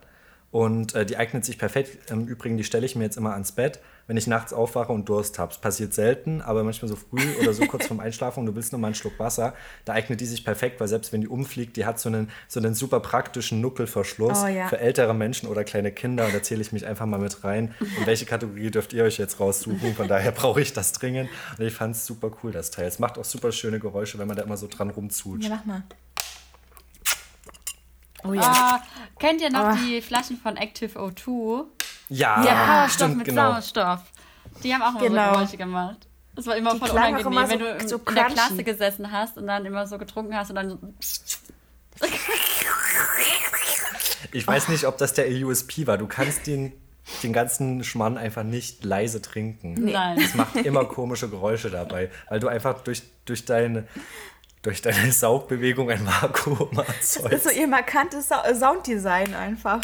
[0.51, 2.11] Und äh, die eignet sich perfekt.
[2.11, 5.09] Im Übrigen, die stelle ich mir jetzt immer ans Bett, wenn ich nachts aufwache und
[5.09, 5.53] Durst habe.
[5.53, 8.73] Es passiert selten, aber manchmal so früh oder so kurz vorm Einschlafen und du willst
[8.73, 9.55] nur mal einen Schluck Wasser.
[9.85, 12.59] Da eignet die sich perfekt, weil selbst wenn die umfliegt, die hat so einen, so
[12.59, 14.67] einen super praktischen Nuckelverschluss Oh ja.
[14.69, 16.27] für ältere Menschen oder kleine Kinder.
[16.27, 17.75] Und da zähle ich mich einfach mal mit rein.
[18.01, 19.95] In welche Kategorie dürft ihr euch jetzt raussuchen?
[19.95, 21.29] Von daher brauche ich das dringend.
[21.59, 22.87] Und ich fand es super cool, das Teil.
[22.87, 25.49] Es macht auch super schöne Geräusche, wenn man da immer so dran rumzutscht.
[25.49, 25.83] Ja, mach mal.
[28.25, 28.43] Oh ja.
[28.43, 28.83] Ah,
[29.19, 29.77] kennt ihr noch Ah.
[29.77, 31.65] die Flaschen von Active O2?
[32.09, 33.51] Ja, Der Powerstoff stimmt, mit genau.
[33.53, 34.01] Sauerstoff.
[34.63, 35.29] Die haben auch immer Genau.
[35.33, 36.09] so Geräusche gemacht.
[36.35, 38.25] Das war immer Die voll unangenehm, immer wenn so- du in, so in der.
[38.27, 40.79] Klasse gesessen hast und dann immer so getrunken hast und dann so.
[44.33, 45.97] Ich weiß nicht, ob das der USP war.
[45.99, 46.73] Du kannst den,
[47.23, 49.75] den ganzen Schmarrn einfach nicht leise trinken.
[49.75, 50.19] Nein.
[50.21, 53.87] Es macht immer komische Geräusche dabei, weil du einfach durch, durch, deine,
[54.63, 57.45] durch deine Saugbewegung ein Vakuum Das ist erzeugst.
[57.45, 59.81] so ihr markantes Sa Sounddesign einfach.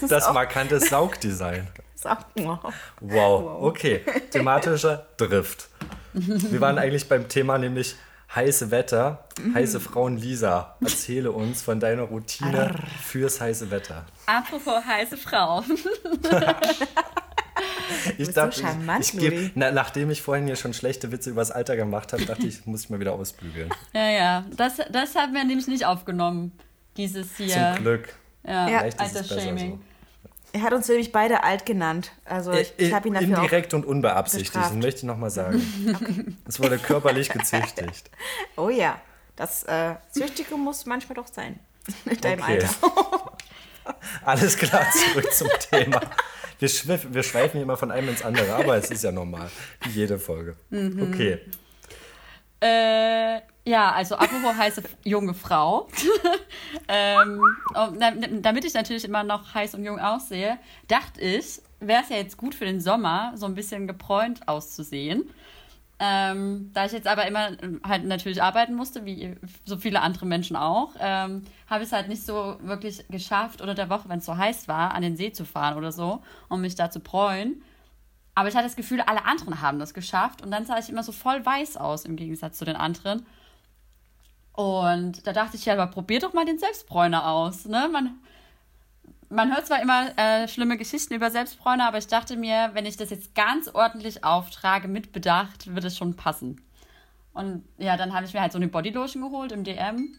[0.00, 1.68] Das Das markante Saugdesign.
[2.04, 2.58] auch, oh.
[3.00, 4.02] Wow, okay.
[4.30, 5.68] Thematischer Drift.
[6.12, 7.96] Wir waren eigentlich beim Thema nämlich
[8.34, 9.26] heiße Wetter.
[9.54, 14.04] Heiße Frauen Lisa, erzähle uns von deiner Routine fürs heiße Wetter.
[14.26, 15.64] Apropos heiße Frau.
[18.18, 21.30] Ich so dachte, charmant, ich, ich geb, na, nachdem ich vorhin hier schon schlechte Witze
[21.30, 23.70] übers Alter gemacht habe, dachte ich, muss ich mal wieder ausbügeln.
[23.92, 24.44] ja, ja.
[24.56, 26.52] Das, das haben wir nämlich nicht aufgenommen.
[26.96, 27.72] Dieses hier.
[27.74, 28.14] Zum Glück.
[28.46, 28.78] Ja, Ja.
[28.96, 29.80] Altersshaming.
[30.52, 32.10] Er hat uns nämlich beide alt genannt.
[32.24, 33.42] Also ich, ich habe ihn dafür auch...
[33.44, 36.36] Indirekt und unbeabsichtigt, das möchte ich nochmal sagen.
[36.48, 38.10] Es wurde körperlich gezüchtigt.
[38.56, 39.00] Oh ja,
[39.36, 41.60] das äh, Züchtige muss manchmal doch sein.
[42.04, 42.52] In deinem Okay.
[42.54, 42.68] Alter.
[44.24, 46.00] Alles klar, zurück zum Thema.
[46.58, 49.50] Wir, schwiff, wir schweifen hier immer von einem ins andere, aber es ist ja normal,
[49.82, 50.56] wie jede Folge.
[50.68, 51.10] Mhm.
[51.10, 51.40] Okay.
[52.60, 55.88] Äh, ja, also apropos heiße junge Frau.
[56.88, 57.40] ähm,
[58.42, 62.36] damit ich natürlich immer noch heiß und jung aussehe, dachte ich, wäre es ja jetzt
[62.36, 65.30] gut für den Sommer, so ein bisschen gebräunt auszusehen.
[66.02, 67.50] Ähm, da ich jetzt aber immer
[67.86, 69.36] halt natürlich arbeiten musste, wie
[69.66, 73.74] so viele andere Menschen auch, ähm, habe ich es halt nicht so wirklich geschafft, unter
[73.74, 76.62] der Woche, wenn es so heiß war, an den See zu fahren oder so, um
[76.62, 77.62] mich da zu bräuen.
[78.34, 81.02] Aber ich hatte das Gefühl, alle anderen haben das geschafft und dann sah ich immer
[81.02, 83.26] so voll weiß aus im Gegensatz zu den anderen.
[84.52, 87.66] Und da dachte ich ja, aber probier doch mal den Selbstbräuner aus.
[87.66, 87.90] Ne?
[87.92, 88.18] Man,
[89.30, 92.96] man hört zwar immer äh, schlimme Geschichten über Selbstbräuner, aber ich dachte mir, wenn ich
[92.96, 96.60] das jetzt ganz ordentlich auftrage, mit Bedacht, wird es schon passen.
[97.32, 100.16] Und ja, dann habe ich mir halt so eine Bodylotion geholt im DM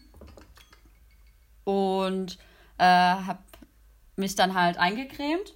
[1.64, 2.38] und
[2.78, 3.38] äh, habe
[4.16, 5.54] mich dann halt eingecremt.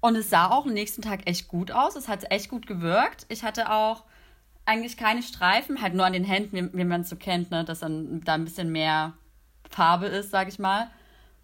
[0.00, 1.96] Und es sah auch am nächsten Tag echt gut aus.
[1.96, 3.24] Es hat echt gut gewirkt.
[3.28, 4.04] Ich hatte auch
[4.66, 7.64] eigentlich keine Streifen, halt nur an den Händen, wie, wie man es so kennt, ne?
[7.64, 9.14] dass dann da ein bisschen mehr
[9.70, 10.90] Farbe ist, sag ich mal.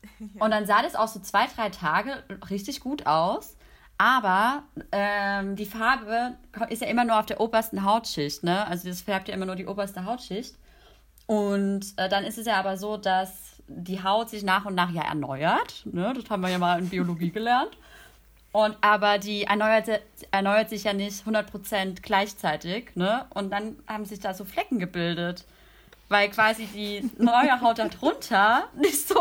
[0.38, 3.56] Und dann sah das auch so zwei, drei Tage richtig gut aus.
[3.98, 6.36] Aber ähm, die Farbe
[6.68, 8.64] ist ja immer nur auf der obersten Hautschicht, ne?
[8.68, 10.54] Also das färbt ja immer nur die oberste Hautschicht.
[11.26, 14.90] Und äh, dann ist es ja aber so, dass die Haut sich nach und nach
[14.90, 15.84] ja erneuert.
[15.84, 16.12] Ne?
[16.14, 17.76] Das haben wir ja mal in Biologie gelernt.
[18.52, 19.88] Und aber die erneuert,
[20.30, 23.26] erneuert sich ja nicht 100% gleichzeitig, ne?
[23.34, 25.44] Und dann haben sich da so Flecken gebildet.
[26.08, 29.20] Weil quasi die neue Haut da drunter nicht so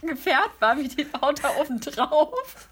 [0.00, 2.68] gefärbt war wie die Haut da oben drauf.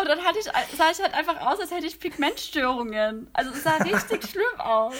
[0.00, 3.28] Und dann hatte ich, sah ich halt einfach aus, als hätte ich Pigmentstörungen.
[3.32, 4.94] Also es sah richtig schlimm aus.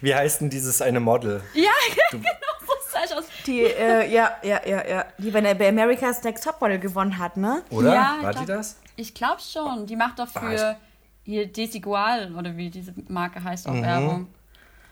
[0.00, 1.40] Wie heißt denn dieses eine Model?
[1.54, 1.70] Ja,
[2.10, 2.24] genau
[2.60, 3.24] so sah ich aus.
[3.46, 5.04] Die, äh, ja, ja, ja, ja.
[5.18, 7.62] Die bei, bei America's Next Topmodel gewonnen hat, ne?
[7.70, 7.94] Oder?
[7.94, 8.80] Ja, War glaub, die das?
[8.96, 9.86] Ich glaube schon.
[9.86, 10.76] Die macht doch für
[11.22, 13.82] hier Desigual oder wie diese Marke heißt auch mhm.
[13.82, 14.26] Werbung.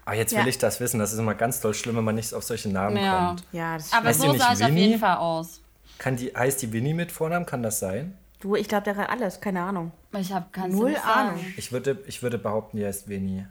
[0.08, 0.46] Ah, jetzt will ja.
[0.46, 0.98] ich das wissen.
[0.98, 3.26] Das ist immer ganz toll schlimm, wenn man nicht auf solche Namen ja.
[3.26, 3.44] kommt.
[3.52, 5.60] Ja, das Aber so sah es auf jeden Fall aus.
[5.98, 7.44] Kann die, heißt die Winnie mit Vornamen?
[7.44, 8.16] Kann das sein?
[8.40, 9.38] Du, ich glaube, der hat alles.
[9.42, 9.92] Keine Ahnung.
[10.18, 11.44] Ich habe null Ahnung.
[11.58, 13.48] Ich würde, ich würde behaupten, die heißt Winnie.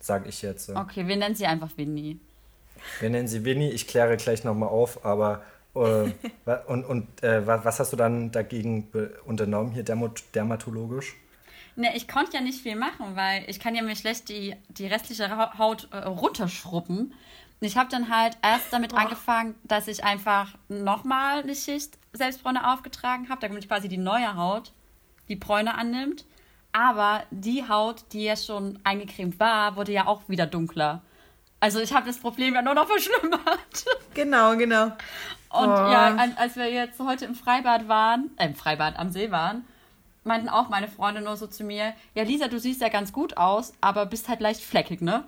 [0.00, 0.70] Sag ich jetzt.
[0.70, 2.20] Okay, wir nennen sie einfach Winnie.
[3.00, 3.70] Wir nennen sie Winnie.
[3.70, 5.42] Ich kläre gleich nochmal auf, aber.
[5.74, 6.10] Äh,
[6.68, 8.88] und und äh, was hast du dann dagegen
[9.26, 11.16] unternommen hier dermatologisch?
[11.76, 14.86] Ne, ich konnte ja nicht viel machen, weil ich kann ja mir schlecht die, die
[14.86, 17.14] restliche Haut äh, runterschruppen.
[17.60, 18.96] Ich habe dann halt erst damit oh.
[18.96, 24.72] angefangen, dass ich einfach nochmal eine Schicht Selbstbräune aufgetragen habe, damit quasi die neue Haut
[25.28, 26.24] die Bräune annimmt.
[26.72, 31.02] Aber die Haut, die ja schon eingecremt war, wurde ja auch wieder dunkler.
[31.58, 33.86] Also ich habe das Problem ja nur noch verschlimmert.
[34.14, 34.84] Genau, genau.
[35.48, 35.90] Und oh.
[35.90, 39.64] ja, als wir jetzt heute im Freibad waren, äh, im Freibad am See waren,
[40.26, 43.36] meinten auch meine Freunde nur so zu mir, ja Lisa, du siehst ja ganz gut
[43.36, 45.24] aus, aber bist halt leicht fleckig, ne?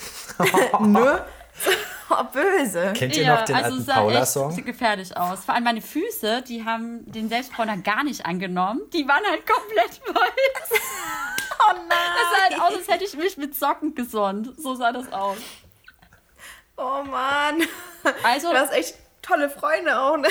[0.80, 1.24] ne?
[2.10, 2.92] Oh, böse.
[2.94, 4.52] Kennt ihr ja, noch den also alten Paula-Song?
[4.52, 5.44] sieht gefährlich aus.
[5.44, 8.82] Vor allem meine Füße, die haben den Selbstbräuner gar nicht angenommen.
[8.92, 10.80] Die waren halt komplett weiß.
[11.60, 11.88] oh nein.
[11.88, 14.50] Das sah halt aus, als hätte ich mich mit Socken gesonnt.
[14.58, 15.38] So sah das aus.
[16.76, 17.62] Oh Mann.
[18.22, 20.28] Also, du hast echt tolle Freunde auch, ne?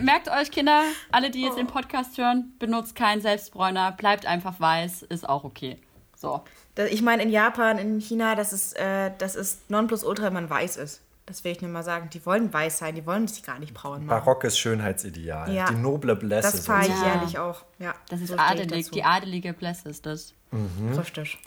[0.00, 1.56] Merkt euch, Kinder, alle, die jetzt oh.
[1.56, 5.78] den Podcast hören, benutzt keinen Selbstbräuner, bleibt einfach weiß, ist auch okay.
[6.16, 6.42] So.
[6.90, 10.76] Ich meine, in Japan, in China, das ist, äh, das ist Nonplusultra, wenn man weiß
[10.76, 11.02] ist.
[11.26, 12.10] Das will ich nur mal sagen.
[12.12, 14.24] Die wollen weiß sein, die wollen sich gar nicht braun machen.
[14.24, 15.52] Barockes Schönheitsideal.
[15.52, 15.66] Ja.
[15.70, 16.52] Die noble Blässe.
[16.52, 17.14] Das fahre ich ja.
[17.14, 17.64] ehrlich auch.
[17.78, 20.34] Ja, das ist so adelig, die adelige Blässe ist das.
[20.50, 20.98] Mhm.
[20.98, 21.38] Richtig.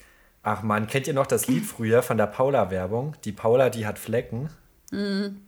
[0.42, 3.16] Ach man, kennt ihr noch das Lied früher von der Paula-Werbung?
[3.24, 4.50] Die Paula, die hat Flecken.
[4.92, 5.42] Mhm.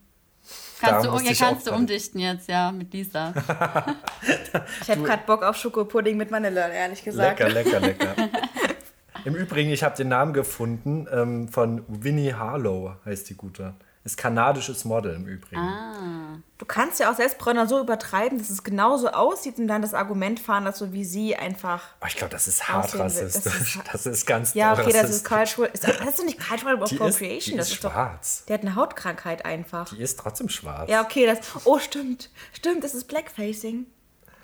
[0.79, 3.33] Kannst, du, ja, kannst du umdichten jetzt, ja, mit Lisa.
[4.81, 7.39] ich habe gerade Bock auf Schokopudding mit Vanille, ehrlich gesagt.
[7.39, 8.15] Lecker, lecker, lecker.
[9.25, 13.73] Im Übrigen, ich habe den Namen gefunden ähm, von Winnie Harlow, heißt die gute.
[14.05, 15.61] Ist kanadisches Model im Übrigen.
[15.61, 16.18] Ah.
[16.59, 20.41] Du kannst ja auch Selbstbräuner so übertreiben, dass es genauso aussieht und dann das Argument
[20.41, 21.81] fahren, dass so wie sie einfach.
[22.01, 23.43] Oh, ich glaube, das ist hart rassistisch.
[23.45, 25.69] Das ist, das ist ganz Ja, okay, das ist cultural.
[25.73, 27.29] Ist, das ist nicht cultural appropriation.
[27.37, 28.39] Ist, die das ist, ist schwarz.
[28.39, 29.89] Doch, der hat eine Hautkrankheit einfach.
[29.89, 30.89] Die ist trotzdem schwarz.
[30.89, 31.39] Ja, okay, das.
[31.63, 32.29] Oh, stimmt.
[32.51, 33.85] Stimmt, das ist Blackfacing.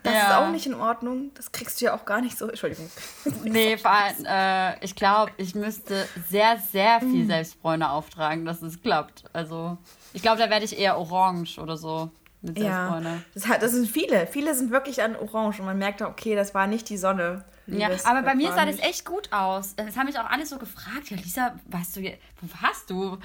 [0.03, 0.21] Das ja.
[0.21, 1.31] ist auch nicht in Ordnung.
[1.33, 2.47] Das kriegst du ja auch gar nicht so.
[2.47, 2.89] Entschuldigung.
[3.43, 7.27] Nee, vor allem, äh, ich glaube, ich müsste sehr, sehr viel mm.
[7.27, 9.25] Selbstbräune auftragen, dass es klappt.
[9.33, 9.77] Also,
[10.15, 12.09] ich glaube, da werde ich eher orange oder so
[12.41, 12.57] mit.
[12.59, 13.01] Ja,
[13.33, 14.27] das, hat, das sind viele.
[14.27, 17.43] Viele sind wirklich an orange und man merkt, okay, das war nicht die Sonne.
[17.67, 19.75] Ja, aber bei mir sah das echt gut aus.
[19.75, 21.09] Das haben mich auch alle so gefragt.
[21.09, 23.17] Ja, Lisa, weißt du, wo warst du?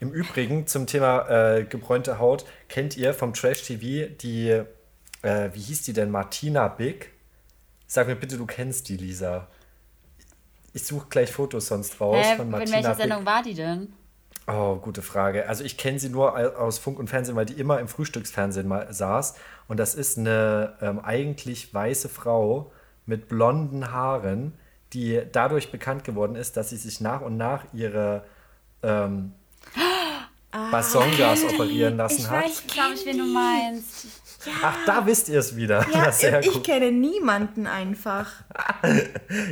[0.00, 4.62] Im Übrigen zum Thema äh, gebräunte Haut, kennt ihr vom Trash TV die
[5.22, 6.10] äh, wie hieß die denn?
[6.10, 7.12] Martina Big?
[7.86, 9.48] Sag mir bitte, du kennst die, Lisa.
[10.72, 13.26] Ich suche gleich Fotos sonst raus äh, von Martina In welcher Sendung Big.
[13.26, 13.92] war die denn?
[14.48, 15.48] Oh, gute Frage.
[15.48, 18.92] Also ich kenne sie nur aus Funk und Fernsehen, weil die immer im Frühstücksfernsehen mal
[18.92, 19.36] saß.
[19.68, 22.72] Und das ist eine ähm, eigentlich weiße Frau
[23.06, 24.52] mit blonden Haaren,
[24.92, 28.24] die dadurch bekannt geworden ist, dass sie sich nach und nach ihre
[28.82, 29.32] ähm,
[30.70, 32.44] Basongas operieren lassen Ich hat.
[32.44, 34.06] weiß, Glaube ich, wen du meinst.
[34.62, 35.86] Ach, da wisst ihr es wieder.
[35.92, 36.64] Ja, sehr ich gut.
[36.64, 38.28] kenne niemanden einfach.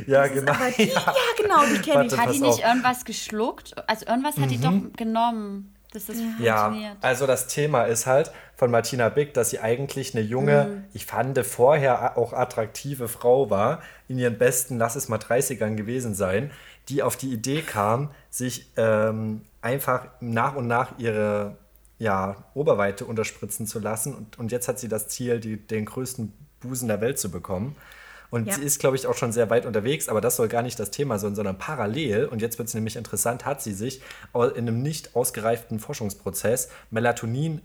[0.07, 0.51] Ja, Das ist genau.
[0.53, 1.13] aber die, ja.
[1.41, 2.17] genau, die kenne ich.
[2.17, 2.63] Hat die nicht auf.
[2.63, 3.73] irgendwas geschluckt?
[3.87, 6.97] Also irgendwas hat die doch genommen, dass das Ja, funktioniert.
[7.01, 10.83] also das Thema ist halt von Martina Bick, dass sie eigentlich eine junge, Mhm.
[10.93, 16.13] ich fand vorher auch attraktive Frau war, in ihren besten, lass es mal 30ern gewesen
[16.15, 16.51] sein,
[16.89, 21.57] die auf die Idee kam, sich ähm, einfach nach und nach ihre
[22.01, 24.15] ja, Oberweite unterspritzen zu lassen.
[24.15, 27.75] Und, und jetzt hat sie das Ziel, die, den größten Busen der Welt zu bekommen.
[28.31, 28.55] Und Ja.
[28.55, 30.89] sie ist, glaube ich, auch schon sehr weit unterwegs, aber das soll gar nicht das
[30.89, 34.01] Thema sein, sondern parallel, und jetzt wird es nämlich interessant, hat sie sich
[34.33, 37.61] in einem nicht ausgereiften Forschungsprozess Melatonin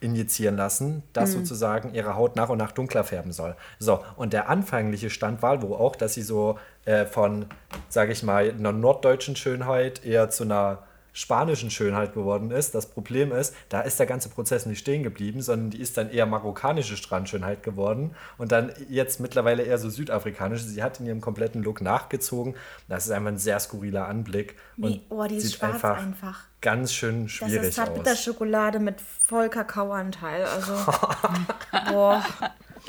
[0.00, 3.56] injizieren lassen, das sozusagen ihre Haut nach und nach dunkler färben soll.
[3.78, 7.46] So, und der anfängliche Stand war wohl auch, dass sie so äh, von,
[7.90, 10.84] sage ich mal, einer norddeutschen Schönheit eher zu einer
[11.16, 12.74] spanischen Schönheit geworden ist.
[12.74, 16.10] Das Problem ist, da ist der ganze Prozess nicht stehen geblieben, sondern die ist dann
[16.10, 20.66] eher marokkanische Strandschönheit geworden und dann jetzt mittlerweile eher so südafrikanische.
[20.66, 22.54] Sie hat in ihrem kompletten Look nachgezogen.
[22.86, 26.44] Das ist einfach ein sehr skurriler Anblick und oh, die ist sieht schwarz einfach, einfach.
[26.60, 27.86] ganz schön Das schwierig ist aus.
[27.86, 30.44] Zartbitterschokolade mit voll Kakaoanteil.
[30.44, 30.74] Also,
[31.90, 32.22] boah.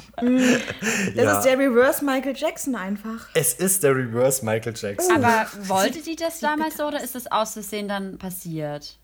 [0.22, 1.38] Das Ja.
[1.40, 3.28] ist der Reverse Michael Jackson einfach.
[3.34, 5.16] Es ist der Reverse Michael Jackson.
[5.24, 8.98] Aber wollte die das damals so oder ist das aus Versehen dann passiert?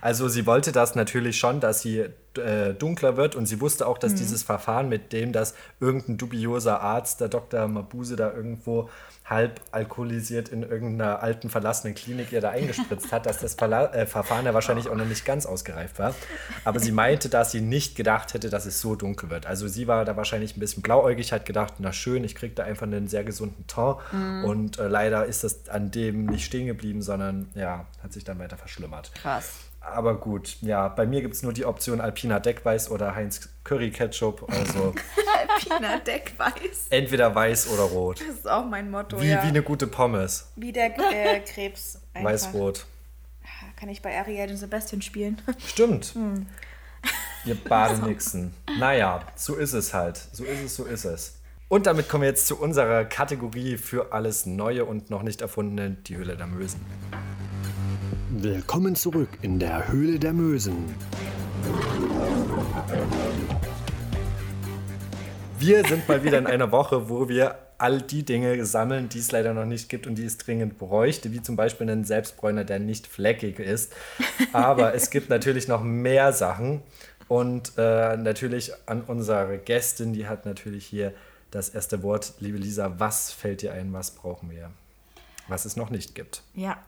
[0.00, 2.06] Also sie wollte das natürlich schon, dass sie
[2.36, 6.80] äh, dunkler wird und sie wusste auch, dass dieses Verfahren, mit dem das irgendein dubioser
[6.80, 7.68] Arzt, der Dr.
[7.68, 8.90] Mabuse, da irgendwo
[9.24, 14.06] halb alkoholisiert in irgendeiner alten verlassenen Klinik ihr da eingespritzt hat, dass das Verla äh,
[14.06, 16.14] Verfahren ja wahrscheinlich auch noch nicht ganz ausgereift war.
[16.64, 19.46] Aber sie meinte, dass sie nicht gedacht hätte, dass es so dunkel wird.
[19.46, 22.64] Also sie war da wahrscheinlich ein bisschen blauäugig, hat gedacht, na schön, ich kriege da
[22.64, 23.96] einfach einen sehr gesunden Ton.
[24.44, 28.38] Und äh, leider ist das an dem nicht stehen geblieben, sondern ja, hat sich dann
[28.38, 29.12] weiter verschlimmert.
[29.14, 29.71] Krass.
[29.84, 33.90] Aber gut, ja, bei mir gibt es nur die Option Alpina Deckweiß oder Heinz Curry
[33.90, 34.46] Ketchup.
[34.48, 34.94] Also
[35.58, 36.86] Pina Deckweiß.
[36.90, 38.20] entweder weiß oder rot.
[38.20, 39.42] Das ist auch mein Motto, Wie, ja.
[39.42, 40.50] wie eine gute Pommes.
[40.56, 42.00] Wie der äh, Krebs.
[42.14, 42.86] Weiß-rot.
[43.76, 45.40] Kann ich bei Ariel und Sebastian spielen?
[45.66, 46.14] Stimmt.
[46.14, 46.46] Hm.
[47.44, 48.54] Ihr Badenixen.
[48.78, 50.16] Naja, so ist es halt.
[50.32, 51.38] So ist es, so ist es.
[51.68, 55.90] Und damit kommen wir jetzt zu unserer Kategorie für alles Neue und noch nicht erfundene,
[55.90, 56.80] die Höhle der Mösen.
[58.34, 60.94] Willkommen zurück in der Höhle der Mösen.
[65.58, 69.32] Wir sind mal wieder in einer Woche, wo wir all die Dinge sammeln, die es
[69.32, 72.78] leider noch nicht gibt und die es dringend bräuchte, wie zum Beispiel einen Selbstbräuner, der
[72.78, 73.92] nicht fleckig ist.
[74.54, 76.80] Aber es gibt natürlich noch mehr Sachen
[77.28, 81.12] und äh, natürlich an unsere Gästin, die hat natürlich hier
[81.50, 82.32] das erste Wort.
[82.40, 84.70] Liebe Lisa, was fällt dir ein, was brauchen wir?
[85.48, 86.42] Was es noch nicht gibt.
[86.54, 86.78] Ja.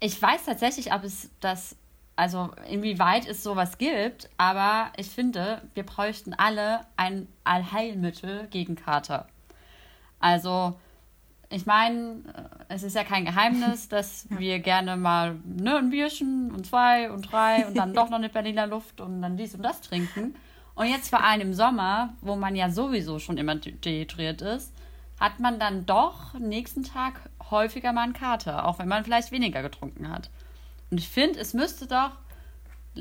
[0.00, 1.76] Ich weiß tatsächlich, ob es das,
[2.16, 9.26] also inwieweit es sowas gibt, aber ich finde, wir bräuchten alle ein Allheilmittel gegen Kater.
[10.20, 10.78] Also,
[11.50, 12.22] ich meine,
[12.68, 17.22] es ist ja kein Geheimnis, dass wir gerne mal ne, ein Bierchen und zwei und
[17.32, 20.36] drei und dann doch noch eine Berliner Luft und dann dies und das trinken.
[20.74, 24.72] Und jetzt vor allem im Sommer, wo man ja sowieso schon immer de- dehydriert ist,
[25.20, 29.62] hat man dann doch nächsten Tag häufiger mal einen Kater, auch wenn man vielleicht weniger
[29.62, 30.30] getrunken hat.
[30.90, 32.12] Und ich finde, es müsste doch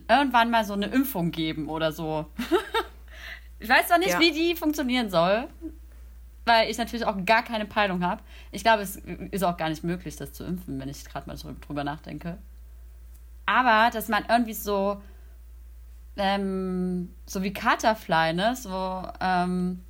[0.09, 2.25] irgendwann mal so eine Impfung geben oder so.
[3.59, 4.19] ich weiß zwar nicht, Ja.
[4.19, 5.47] wie die funktionieren soll,
[6.45, 8.21] weil ich natürlich auch gar keine Peilung habe.
[8.51, 11.37] Ich glaube, es ist auch gar nicht möglich, das zu impfen, wenn ich gerade mal
[11.65, 12.37] drüber nachdenke.
[13.45, 15.01] Aber, dass man irgendwie so,
[16.17, 18.55] ähm, so wie Katerfly, ne?
[18.55, 19.83] So, ähm,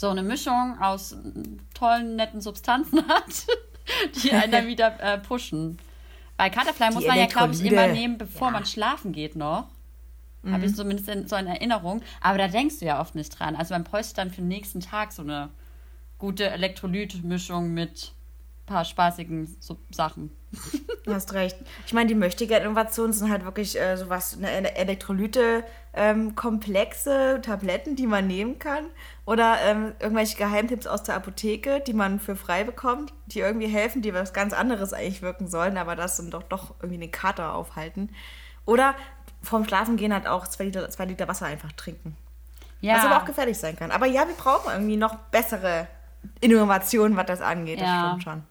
[0.00, 1.14] so eine Mischung aus
[1.74, 3.46] tollen, netten Substanzen hat,
[4.22, 5.78] die einen dann wieder äh, pushen.
[6.38, 9.68] Bei Katerfly muss man ja, glaube ich, immer nehmen, bevor man schlafen geht noch.
[10.50, 12.00] Habe ich zumindest in, so in Erinnerung.
[12.22, 13.54] Aber da denkst du ja oft nicht dran.
[13.56, 15.50] Also man bräuchte dann für den nächsten Tag so eine
[16.16, 18.12] gute Elektrolytmischung mit
[18.62, 20.30] ein paar spaßigen so Sachen.
[21.04, 21.58] Du hast recht.
[21.86, 27.96] Ich meine, die Möchtegern-Innovationen sind halt wirklich äh, sowas, eine Ele- Elektrolyte, ähm, komplexe Tabletten,
[27.96, 28.86] die man nehmen kann.
[29.24, 34.02] Oder ähm, irgendwelche Geheimtipps aus der Apotheke, die man für frei bekommt, die irgendwie helfen,
[34.02, 37.54] die was ganz anderes eigentlich wirken sollen, aber das dann doch, doch irgendwie eine Kater
[37.54, 38.10] aufhalten.
[38.66, 38.94] Oder
[39.42, 42.16] vorm Schlafengehen halt auch zwei Liter, zwei Liter Wasser einfach trinken.
[42.80, 43.90] Ja, Was aber auch gefährlich sein kann.
[43.90, 45.86] Aber ja, wir brauchen irgendwie noch bessere
[46.40, 47.80] Innovationen, was das angeht.
[47.80, 48.06] Das Ja.
[48.06, 48.42] stimmt schon.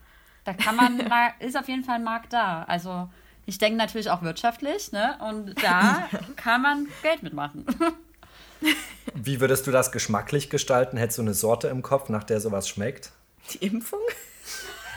[0.46, 2.64] da kann man, da ist auf jeden Fall ein Markt da.
[2.68, 3.10] Also
[3.50, 5.18] ich denke natürlich auch wirtschaftlich, ne?
[5.28, 7.66] Und da kann man Geld mitmachen.
[9.16, 10.98] Wie würdest du das geschmacklich gestalten?
[10.98, 13.12] Hättest du eine Sorte im Kopf, nach der sowas schmeckt?
[13.54, 14.00] Die Impfung?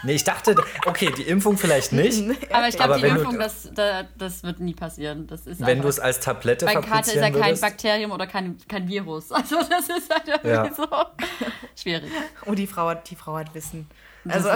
[0.05, 2.21] Nee, ich dachte, okay, die Impfung vielleicht nicht.
[2.53, 5.29] Aber ich glaube, die wenn du- Impfung, das, da, das wird nie passieren.
[5.29, 7.59] Das ist Wenn du es als Tablette Bei Karte ist ja kein.
[7.59, 9.31] Bakterium oder kein, kein Virus.
[9.31, 10.75] Also das ist halt irgendwie Ja.
[10.75, 10.87] so
[11.81, 12.11] schwierig.
[12.47, 13.89] Oh, die Frau, hat- die Frau hat Wissen.
[14.29, 14.51] Also,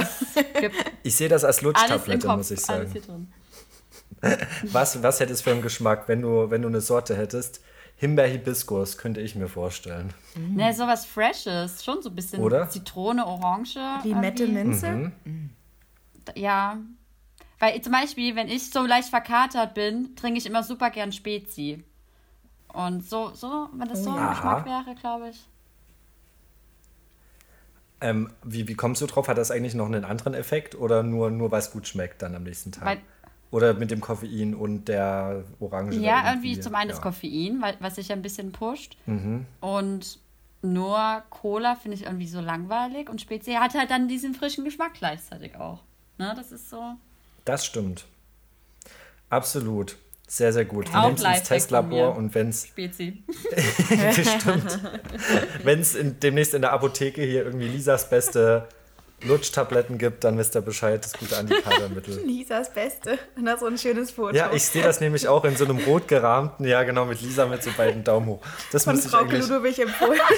[1.04, 2.92] Ich sehe das als alles Lutschtablette, muss ich alles sagen.
[2.92, 3.32] hier drin.
[4.72, 7.60] Was, was hätte es für einen Geschmack, wenn du, wenn du eine Sorte hättest?
[7.96, 10.12] Himbeer-Hibiskus könnte ich mir vorstellen.
[10.34, 12.68] Ne, sowas Freshes, schon so ein bisschen Oder?
[12.68, 13.78] Zitrone, Orange.
[14.04, 14.46] Limette.
[14.46, 15.12] Minze.
[16.34, 16.78] Ja.
[17.58, 21.84] Weil zum Beispiel, wenn ich so leicht verkatert bin, trinke ich immer super gern Spezi.
[22.72, 24.30] Und so, so wenn das so ein Aha.
[24.32, 25.46] Geschmack wäre, glaube ich.
[28.02, 29.28] Ähm, wie, wie kommst du drauf?
[29.28, 32.34] Hat das eigentlich noch einen anderen Effekt oder nur, nur weil es gut schmeckt dann
[32.34, 32.84] am nächsten Tag?
[32.84, 33.00] Weil-
[33.50, 35.96] oder mit dem Koffein und der Orange?
[35.96, 37.02] Ja, da irgendwie zum einen das ja.
[37.02, 38.96] Koffein, weil, was sich ein bisschen pusht.
[39.06, 39.46] Mhm.
[39.60, 40.18] Und
[40.62, 43.08] nur Cola finde ich irgendwie so langweilig.
[43.08, 45.82] Und Spezi hat halt dann diesen frischen Geschmack gleichzeitig auch.
[46.18, 46.94] Ne, das ist so.
[47.44, 48.06] Das stimmt.
[49.28, 49.96] Absolut.
[50.28, 50.88] Sehr, sehr gut.
[50.88, 53.22] Du Auch nimmst ins Testlabor und wenn es Spezi.
[54.12, 54.80] Stimmt.
[55.62, 58.68] Wenn es demnächst in der Apotheke hier irgendwie Lisas beste
[59.22, 62.20] Lutschtabletten gibt, dann wisst ihr Bescheid, das gute Antikadermittel.
[62.24, 63.18] Lisas Beste.
[63.36, 64.34] Und das so ein schönes Foto.
[64.36, 67.46] Ja, ich sehe das nämlich auch in so einem rot gerahmten, ja genau, mit Lisa
[67.46, 68.42] mit so beiden Daumen hoch.
[68.72, 69.48] Das von Frau eigentlich.
[69.48, 70.20] Ludwig empfohlen.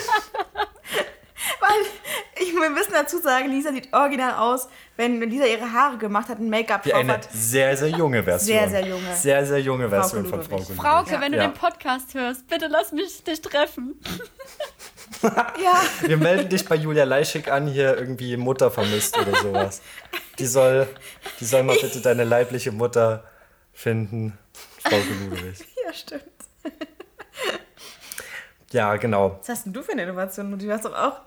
[1.61, 6.29] Weil, ich, wir müssen dazu sagen, Lisa sieht original aus, wenn Lisa ihre Haare gemacht
[6.29, 7.29] hat und Make-up drauf eine hat.
[7.33, 8.59] sehr, sehr junge Version.
[8.59, 9.15] Sehr, sehr junge.
[9.17, 10.49] Sehr, sehr junge Version von Ludwig.
[10.51, 10.77] Frau Ludwig.
[10.77, 11.47] Frauke, wenn du Ja.
[11.49, 14.01] den Podcast hörst, bitte lass mich dich treffen.
[15.23, 19.83] Ja, Wir melden dich bei Julia Leischig an, hier irgendwie Mutter vermisst oder sowas.
[20.39, 20.87] Die soll,
[21.41, 23.25] die soll mal bitte deine leibliche Mutter
[23.73, 24.39] finden.
[24.83, 25.59] Frau Ludwig.
[25.85, 26.23] ja, stimmt.
[28.71, 29.39] Ja, genau.
[29.41, 30.59] Was hast denn du für eine Innovation?
[30.59, 31.21] Du hast doch auch.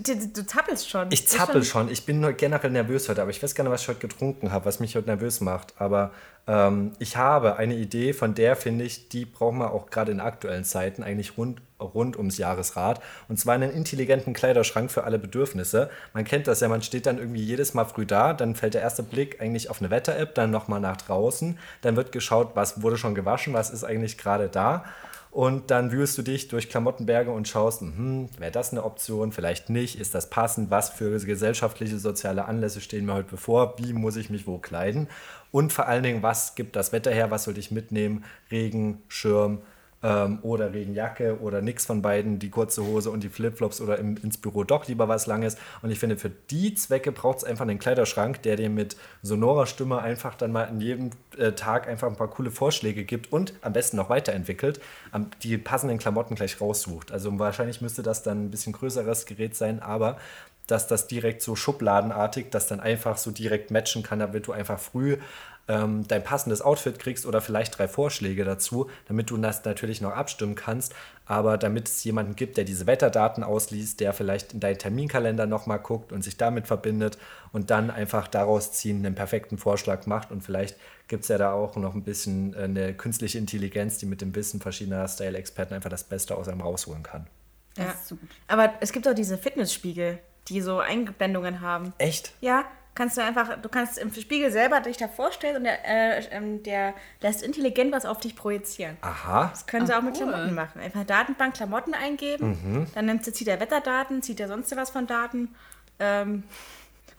[0.00, 1.10] Du, du, zappelst schon.
[1.10, 1.90] Ich zappel schon.
[1.90, 4.50] Ich bin nur generell nervös heute, aber ich weiß gar nicht, was ich heute getrunken
[4.50, 5.74] habe, was mich heute nervös macht.
[5.78, 6.12] Aber
[6.46, 10.20] ähm, ich habe eine Idee, von der finde ich, die braucht man auch gerade in
[10.20, 13.00] aktuellen Zeiten eigentlich rund, rund ums Jahresrad.
[13.28, 15.90] Und zwar einen intelligenten Kleiderschrank für alle Bedürfnisse.
[16.14, 18.82] Man kennt das ja, man steht dann irgendwie jedes Mal früh da, dann fällt der
[18.82, 22.96] erste Blick eigentlich auf eine Wetter-App, dann nochmal nach draußen, dann wird geschaut, was wurde
[22.96, 24.84] schon gewaschen, was ist eigentlich gerade da.
[25.32, 29.70] Und dann wühlst du dich durch Klamottenberge und schaust, hm, wäre das eine Option, vielleicht
[29.70, 34.16] nicht, ist das passend, was für gesellschaftliche, soziale Anlässe stehen mir heute bevor, wie muss
[34.16, 35.08] ich mich wo kleiden?
[35.50, 39.62] Und vor allen Dingen, was gibt das Wetter her, was soll ich mitnehmen, Regen, Schirm
[40.02, 44.16] ähm, oder Regenjacke oder nix von beiden, die kurze Hose und die Flipflops oder im,
[44.16, 45.56] ins Büro doch lieber was Langes.
[45.82, 49.66] Und ich finde, für die Zwecke braucht es einfach einen Kleiderschrank, der dir mit sonorer
[49.66, 53.54] Stimme einfach dann mal in jedem äh, Tag einfach ein paar coole Vorschläge gibt und
[53.62, 54.80] am besten noch weiterentwickelt,
[55.10, 57.12] am, die passenden Klamotten gleich raussucht.
[57.12, 60.16] Also wahrscheinlich müsste das dann ein bisschen größeres Gerät sein, aber
[60.66, 64.78] dass das direkt so schubladenartig, das dann einfach so direkt matchen kann, damit du einfach
[64.78, 65.18] früh
[65.68, 70.12] ähm, dein passendes Outfit kriegst oder vielleicht drei Vorschläge dazu, damit du das natürlich noch
[70.12, 70.94] abstimmen kannst,
[71.26, 75.78] aber damit es jemanden gibt, der diese Wetterdaten ausliest, der vielleicht in deinen Terminkalender nochmal
[75.78, 77.16] guckt und sich damit verbindet
[77.52, 80.76] und dann einfach daraus ziehen einen perfekten Vorschlag macht und vielleicht
[81.08, 84.34] gibt es ja da auch noch ein bisschen äh, eine künstliche Intelligenz, die mit dem
[84.34, 87.26] Wissen verschiedener Style-Experten einfach das Beste aus einem rausholen kann.
[87.74, 87.90] Das Ja.
[87.92, 88.28] ist so gut.
[88.48, 91.92] Aber es gibt auch diese Fitnessspiegel, die so Einblendungen haben.
[91.98, 92.32] Echt?
[92.40, 96.24] Ja, kannst du einfach, du kannst im Spiegel selber dich da vorstellen und der, äh,
[96.30, 98.96] ähm, der lässt intelligent was auf dich projizieren.
[99.00, 99.48] Aha.
[99.50, 100.28] Das können sie Ah, auch mit cool.
[100.28, 100.80] Klamotten machen.
[100.80, 102.86] Einfach Datenbank Klamotten eingeben, Mhm.
[102.94, 105.54] dann nimmt sie, zieht er Wetterdaten, zieht er sonst was von Daten,
[105.98, 106.42] ähm,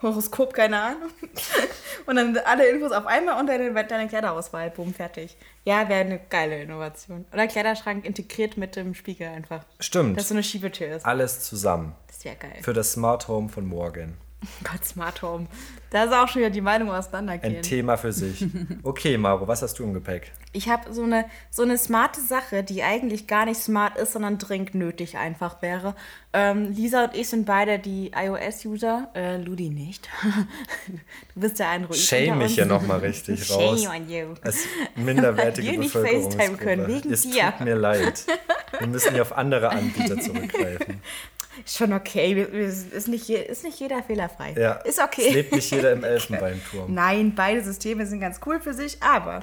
[0.01, 1.09] Horoskop, keine Ahnung.
[2.05, 5.37] und dann alle Infos auf einmal und deine, deine Kleiderauswahl, boom, fertig.
[5.63, 7.25] Ja, wäre eine geile Innovation.
[7.31, 9.63] Oder Kleiderschrank integriert mit dem Spiegel einfach.
[9.79, 10.17] Stimmt.
[10.19, 11.05] Dass so eine Schiebetür ist.
[11.05, 11.95] Alles zusammen.
[12.07, 12.57] Das ja geil.
[12.61, 14.17] Für das Smart Home von morgen.
[14.63, 15.47] Gott, Smart Home.
[15.89, 17.57] Da ist auch schon wieder die Meinung auseinandergehen.
[17.57, 18.45] Ein Thema für sich.
[18.81, 20.31] Okay, Maro, was hast du im Gepäck?
[20.51, 24.39] Ich habe so eine, so eine smarte Sache, die eigentlich gar nicht smart ist, sondern
[24.39, 25.95] dringend nötig einfach wäre.
[26.33, 29.09] Ähm, Lisa und ich sind beide die iOS-User.
[29.13, 30.09] Äh, Ludi nicht.
[31.35, 32.03] du bist ja ein Ruhig.
[32.03, 33.83] Shame mich hier nochmal richtig raus.
[33.83, 34.33] Shame on you.
[34.41, 34.65] Als
[34.95, 35.91] minderwertige Weil wir nicht.
[35.91, 37.53] FaceTime können, wegen es dir.
[37.57, 38.25] tut mir leid.
[38.79, 41.01] Wir müssen hier auf andere Anbieter zurückgreifen.
[41.65, 42.33] Ist schon okay.
[42.41, 44.53] Ist nicht, ist nicht jeder fehlerfrei.
[44.57, 45.29] Ja, Ist Es okay.
[45.29, 46.93] lebt nicht jeder im Elfenbeinturm.
[46.93, 49.41] Nein, beide Systeme sind ganz cool für sich, aber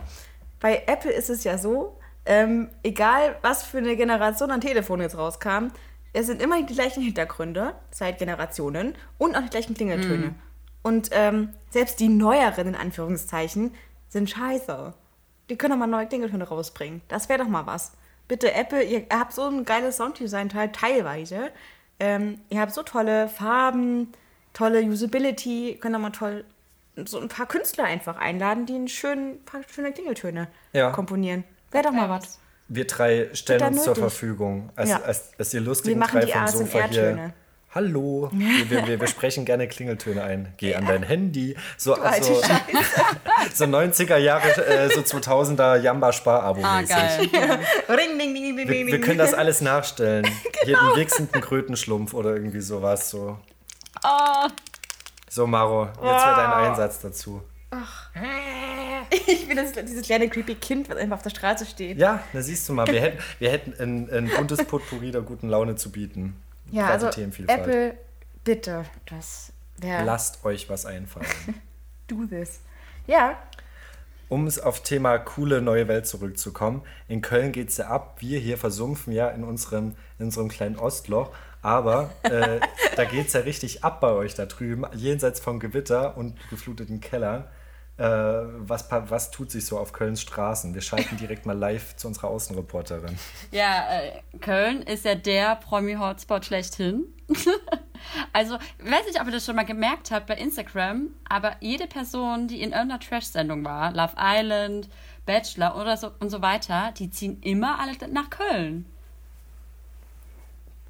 [0.61, 5.17] bei Apple ist es ja so, ähm, egal was für eine Generation an Telefon jetzt
[5.17, 5.69] rauskam,
[6.13, 10.35] es sind immer die gleichen Hintergründe seit Generationen und auch die gleichen Klingeltöne.
[10.83, 13.75] Und ähm, selbst die neueren, in Anführungszeichen,
[14.09, 14.95] sind scheiße.
[15.49, 17.01] Die können doch mal neue Klingeltöne rausbringen.
[17.09, 17.93] Das wäre doch mal was.
[18.29, 21.51] Bitte, Apple, ihr habt so ein geiles Sounddesign teil, teilweise.
[22.01, 24.09] Ähm, ihr habt so tolle Farben.
[24.53, 26.45] tolle Usability, können auch mal toll
[27.05, 30.91] so ein paar Künstler einfach einladen, die einen schönen, paar schöne Klingeltöne Ja.
[30.91, 31.45] komponieren.
[31.71, 32.41] Wäre doch mal was.
[32.69, 33.95] Wir drei stellen uns zur.
[33.95, 34.71] Verfügung.
[34.77, 35.01] Als, Ja.
[35.03, 37.33] als, als die lustigen Wir machen drei die vom Sofa hier.
[37.73, 40.53] Hallo, wir, wir, wir, sprechen gerne Klingeltöne ein.
[40.57, 41.57] Geh an dein Handy.
[41.77, 42.43] So, also,
[43.55, 47.31] so 90er Jahre, äh, so 2000er Jamba-Spar-Abo Ah, mäßig.
[47.31, 50.27] ding, Wir, wir können das alles nachstellen.
[50.65, 50.95] Hier Genau.
[50.95, 53.09] den wichsenden Krötenschlumpf oder irgendwie sowas.
[53.09, 53.39] So,
[54.03, 54.49] Oh,
[55.29, 57.41] so Maro, jetzt wäre dein Einsatz dazu.
[59.27, 61.99] Ich bin das, dieses kleine creepy Kind, was einfach auf der Straße steht.
[61.99, 65.49] Ja, da siehst du mal, wir hätten, wir hätten ein, ein buntes Potpourri der guten
[65.49, 66.35] Laune zu bieten.
[66.71, 67.61] Ja, also Themenvielfalt.
[67.61, 67.95] Apple,
[68.45, 71.27] bitte, das wäre Lasst euch was einfallen.
[72.09, 72.61] do this.
[73.07, 73.39] Ja,
[74.29, 78.17] Um es auf Thema coole neue Welt zurückzukommen, in Köln geht es ja ab.
[78.21, 81.33] Wir hier versumpfen ja in unserem, in unserem kleinen Ostloch.
[81.63, 82.61] Aber äh,
[82.97, 87.01] da geht es ja richtig ab bei euch da drüben, jenseits von Gewitter und gefluteten
[87.01, 87.45] Kellern.
[88.01, 90.73] Äh, was, was tut sich so auf Kölns Straßen?
[90.73, 93.15] Wir schalten direkt mal live zu unserer Außenreporterin.
[93.51, 97.05] Ja, äh, Köln ist ja der Promi-Hotspot schlechthin.
[98.33, 101.87] also, ich weiß nicht, ob ihr das schon mal gemerkt habt bei Instagram, aber jede
[101.87, 104.89] Person, die in irgendeiner Trash-Sendung war, Love Island,
[105.27, 108.87] Bachelor oder so und so weiter, die ziehen immer alle nach Köln.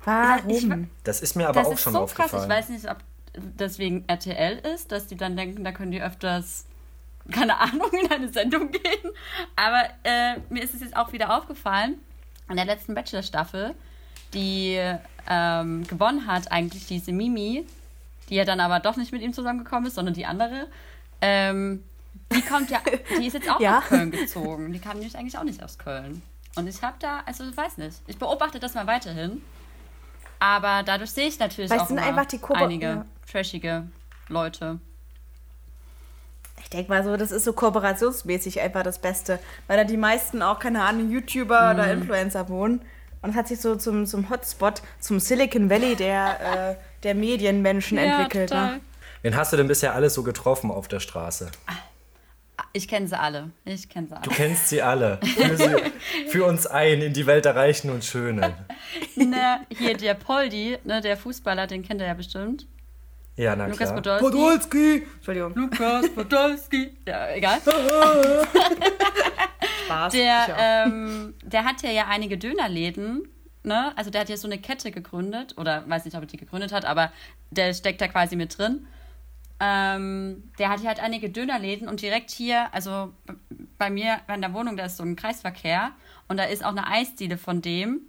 [0.05, 0.91] warum?
[1.03, 2.33] Das ist mir aber das auch ist schon so krass.
[2.33, 2.45] aufgefallen.
[2.45, 2.99] Ich weiß nicht, ob
[3.35, 6.67] deswegen RTL ist, dass die dann denken, da können die öfters,
[7.31, 9.11] keine Ahnung, in eine Sendung gehen.
[9.57, 11.99] Aber äh, mir ist es jetzt auch wieder aufgefallen,
[12.49, 13.75] in der letzten Bachelor-Staffel,
[14.35, 14.79] die
[15.29, 17.65] ähm, gewonnen hat, eigentlich diese Mimi,
[18.29, 20.67] die ja dann aber doch nicht mit ihm zusammengekommen ist, sondern die andere.
[21.21, 21.83] Ähm,
[22.33, 22.79] die kommt ja,
[23.19, 23.73] die ist jetzt auch Ja.
[23.73, 24.73] nach Köln gezogen.
[24.73, 26.23] Die kam nämlich eigentlich auch nicht aus Köln.
[26.57, 29.43] Und ich habe da, also ich weiß nicht, ich beobachte das mal weiterhin.
[30.39, 33.05] Aber dadurch sehe ich natürlich Weil auch sind einfach die Kobo- einige ja.
[33.31, 33.87] trashige
[34.29, 34.79] Leute.
[36.73, 40.41] Ich denke mal so, das ist so kooperationsmäßig einfach das Beste, weil da die meisten
[40.41, 42.03] auch, keine Ahnung, YouTuber oder Mhm.
[42.03, 42.83] Influencer wohnen.
[43.23, 47.99] Und es hat sich so zum, zum Hotspot, zum Silicon Valley der, äh, der Medienmenschen
[47.99, 48.51] entwickelt.
[48.51, 48.81] Ne?
[49.23, 51.51] Wen hast du denn bisher alles so getroffen auf der Straße?
[52.73, 53.51] Ich kenne sie alle.
[53.65, 54.23] Ich kenne sie alle.
[54.23, 55.19] Du kennst sie alle.
[55.25, 55.75] Führ, sie,
[56.29, 58.55] führ uns ein in die Welt der Reichen und Schönen.
[59.17, 62.67] ne, hier der Poldi, ne, der Fußballer, den kennt ihr ja bestimmt.
[63.41, 64.21] Ja, na Lukas klar.
[64.21, 64.31] Podolski.
[64.31, 65.07] Podolski!
[65.17, 65.55] Entschuldigung.
[65.55, 66.91] Lukas Podolski.
[67.09, 67.59] Ja, egal.
[69.87, 70.13] Spaß.
[70.13, 73.27] Der, ähm, der hat ja, ja einige Dönerläden.
[73.63, 73.97] Ne?
[73.97, 75.57] Also der hat ja so eine Kette gegründet.
[75.57, 77.13] Oder weiß nicht, ob er die gegründet hat, aber
[77.51, 78.87] der steckt da quasi mit drin.
[79.59, 83.15] Ähm, der hat hier halt einige Dönerläden und direkt hier, also
[83.79, 85.93] bei mir in der Wohnung, da ist so ein Kreisverkehr
[86.29, 88.03] und da ist auch eine Eisdiele von dem.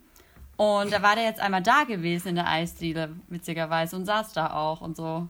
[0.61, 4.53] Und da war der jetzt einmal da gewesen in der Eisdiele, witzigerweise, und saß da
[4.53, 5.27] auch und so.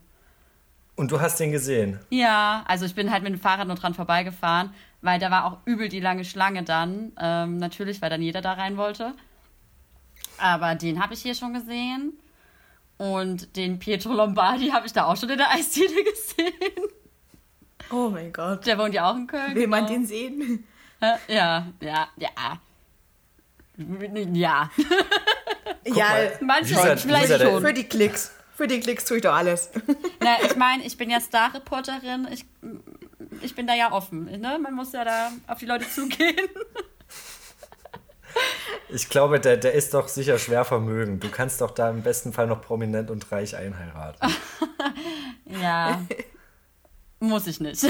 [0.98, 2.00] Und du hast den gesehen.
[2.10, 5.60] Ja, also ich bin halt mit dem Fahrrad nur dran vorbeigefahren, weil da war auch
[5.64, 7.14] übel die lange Schlange dann.
[7.18, 9.14] Ähm, natürlich, weil dann jeder da rein wollte.
[10.38, 12.12] Aber den habe ich hier schon gesehen.
[12.98, 16.90] Und den Pietro Lombardi habe ich da auch schon in der Eisdiele gesehen.
[17.90, 18.66] oh mein Gott.
[18.66, 19.56] Der wohnt ja auch in Köln.
[19.56, 20.00] Will man genau.
[20.00, 20.68] den sehen?
[21.30, 22.60] Ja, ja, ja.
[23.78, 24.70] Ja.
[25.86, 27.62] ja, mal, Manchmal Lisa- vielleicht der- schon.
[27.62, 28.32] für die Klicks.
[28.56, 29.70] Für die Klicks tue ich doch alles.
[30.22, 32.28] Na, ich meine, ich bin ja Star-Reporterin.
[32.32, 32.46] Ich,
[33.42, 34.26] ich bin da ja offen.
[34.26, 34.60] Ne?
[34.62, 36.36] Man muss ja da auf die Leute zugehen.
[38.90, 41.20] Ich glaube, der, der ist doch sicher schwer vermögen.
[41.20, 44.30] Du kannst doch da im besten Fall noch prominent und reich einheiraten.
[45.62, 46.02] Ja.
[47.20, 47.84] Muss ich nicht.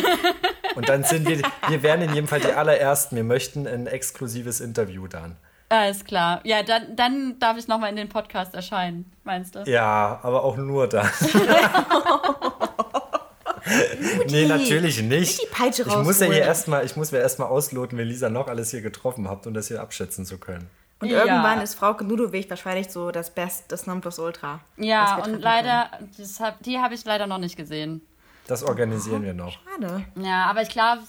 [0.76, 3.16] Und dann sind wir, wir wären in jedem Fall die allerersten.
[3.16, 5.38] Wir möchten ein exklusives Interview dann.
[5.72, 6.42] Alles klar.
[6.44, 9.64] Ja, dann, dann darf ich nochmal in den Podcast erscheinen, meinst du?
[9.66, 11.10] Ja, aber auch nur dann.
[14.30, 15.42] nee, natürlich nicht.
[15.42, 18.50] die Peitsche ich muss ja hier erstmal, ich muss mir erstmal ausloten, wen Lisa noch
[18.50, 20.70] alles hier getroffen habt, um das hier abschätzen zu können.
[21.00, 21.20] Und Ja.
[21.20, 24.60] irgendwann ist Frau Ludwig wahrscheinlich so das Best, das Nonplusultra.
[24.76, 28.02] Ja, und leider, das hab, die habe ich leider noch nicht gesehen.
[28.48, 29.58] Das organisieren wir noch.
[29.64, 30.04] Schade.
[30.16, 31.02] Ja, aber ich glaube,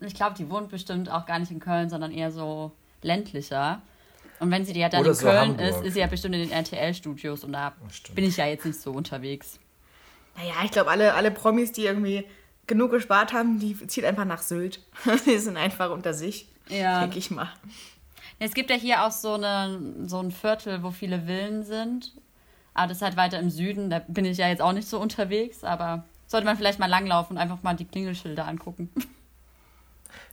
[0.00, 2.72] ich glaube, die wohnt bestimmt auch gar nicht in Köln, sondern eher so
[3.02, 3.82] ländlicher.
[4.40, 5.60] Und wenn sie ja dann Oder in so Köln Hamburg.
[5.60, 8.16] ist, ist sie ja bestimmt in den RTL-Studios und da stimmt.
[8.16, 9.58] bin ich ja jetzt nicht so unterwegs.
[10.36, 12.24] Naja, ich glaube, alle, alle Promis, die irgendwie
[12.66, 14.80] genug gespart haben, die ziehen einfach nach Sylt.
[15.26, 16.48] die sind einfach unter sich.
[16.68, 17.00] Ja.
[17.00, 17.48] Denke ich mal.
[18.38, 22.14] Es gibt ja hier auch so, eine, so ein Viertel, wo viele Villen sind.
[22.72, 23.90] Aber das ist halt weiter im Süden.
[23.90, 25.64] Da bin ich ja jetzt auch nicht so unterwegs.
[25.64, 28.88] Aber sollte man vielleicht mal langlaufen und einfach mal die Klingelschilder angucken.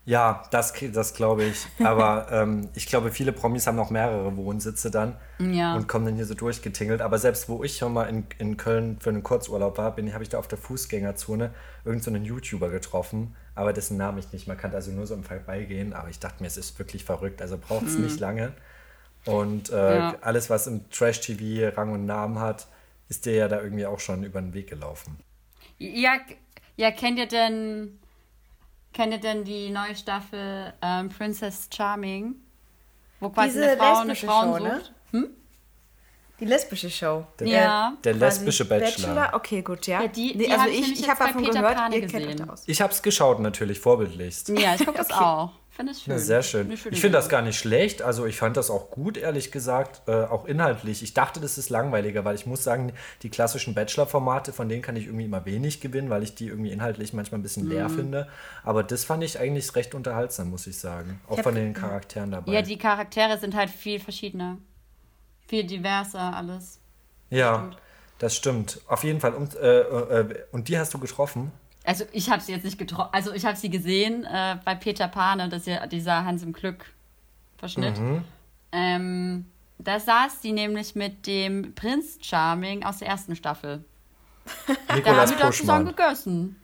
[0.08, 1.68] Ja, das, das glaube ich.
[1.84, 5.76] Aber ähm, ich glaube, viele Promis haben noch mehrere Wohnsitze dann Ja.
[5.76, 7.02] und kommen dann hier so durchgetingelt.
[7.02, 10.24] Aber selbst wo ich schon mal in, in Köln für einen Kurzurlaub war, bin habe
[10.24, 11.54] ich da auf der Fußgängerzone
[11.84, 15.26] irgendeinen so YouTuber getroffen, aber dessen Namen ich nicht mehr kannte, also nur so im
[15.26, 15.92] Vorbeigehen.
[15.92, 18.54] Aber ich dachte mir, es ist wirklich verrückt, also braucht es nicht lange.
[19.26, 20.16] Und äh, Ja.
[20.22, 22.68] alles, was im Trash-TV Rang und Namen hat,
[23.10, 25.18] ist dir ja da irgendwie auch schon über den Weg gelaufen.
[25.80, 26.14] Ja,
[26.78, 28.00] ja, kennt ihr denn,
[28.98, 32.36] kennt ihr denn die neue Staffel ähm, Princess Charming?
[33.20, 34.82] Wo quasi Diese eine Frau eine lesbische Frau Show, ne?
[35.12, 35.30] sucht?
[36.40, 37.26] Die lesbische Show.
[37.40, 39.32] Der, Ja, der lesbische Bachelor.
[39.34, 40.02] Okay, gut, ja.
[40.04, 42.26] Ja, die- nee, die also hab ich ich, habe davon Peter gehört, Pane ihr kennt
[42.26, 42.50] euch gesehen.
[42.50, 42.64] aus.
[42.68, 44.50] Ich habe es geschaut natürlich, vorbildlichst.
[44.50, 45.24] Ja, ich gucke das Okay.
[45.24, 45.52] auch.
[45.78, 46.14] Finde ich schön.
[46.14, 46.72] Ja, sehr schön.
[46.72, 48.02] Ich finde das gar nicht schlecht.
[48.02, 50.02] Also ich fand das auch gut, ehrlich gesagt.
[50.08, 51.04] Äh, auch inhaltlich.
[51.04, 54.96] Ich dachte, das ist langweiliger, weil ich muss sagen, die klassischen Bachelor-Formate, von denen kann
[54.96, 57.70] ich irgendwie immer wenig gewinnen, weil ich die irgendwie inhaltlich manchmal ein bisschen Mhm.
[57.70, 58.28] leer finde.
[58.64, 61.22] Aber das fand ich eigentlich recht unterhaltsam, muss ich sagen.
[61.28, 62.52] Auch hab- von den Charakteren dabei.
[62.54, 64.58] Ja, die Charaktere sind halt viel verschiedener.
[65.48, 66.80] Viel diverser alles.
[67.30, 67.70] Ja,
[68.18, 68.82] das stimmt.
[68.88, 69.36] Auf jeden Fall.
[69.36, 71.52] Und, äh, äh, und die hast du getroffen?
[71.88, 75.08] Also ich habe sie jetzt nicht getroffen, also ich habe sie gesehen äh, bei Peter
[75.08, 76.84] Pane, das ist ja dieser Hans im Glück
[77.58, 77.98] Verschnitt.
[77.98, 78.26] Mhm.
[78.74, 79.46] Ähm,
[79.78, 83.86] da saß sie nämlich mit dem Prinz Charming aus der ersten Staffel.
[84.88, 86.62] Da Nikolas haben die da zusammen gegessen.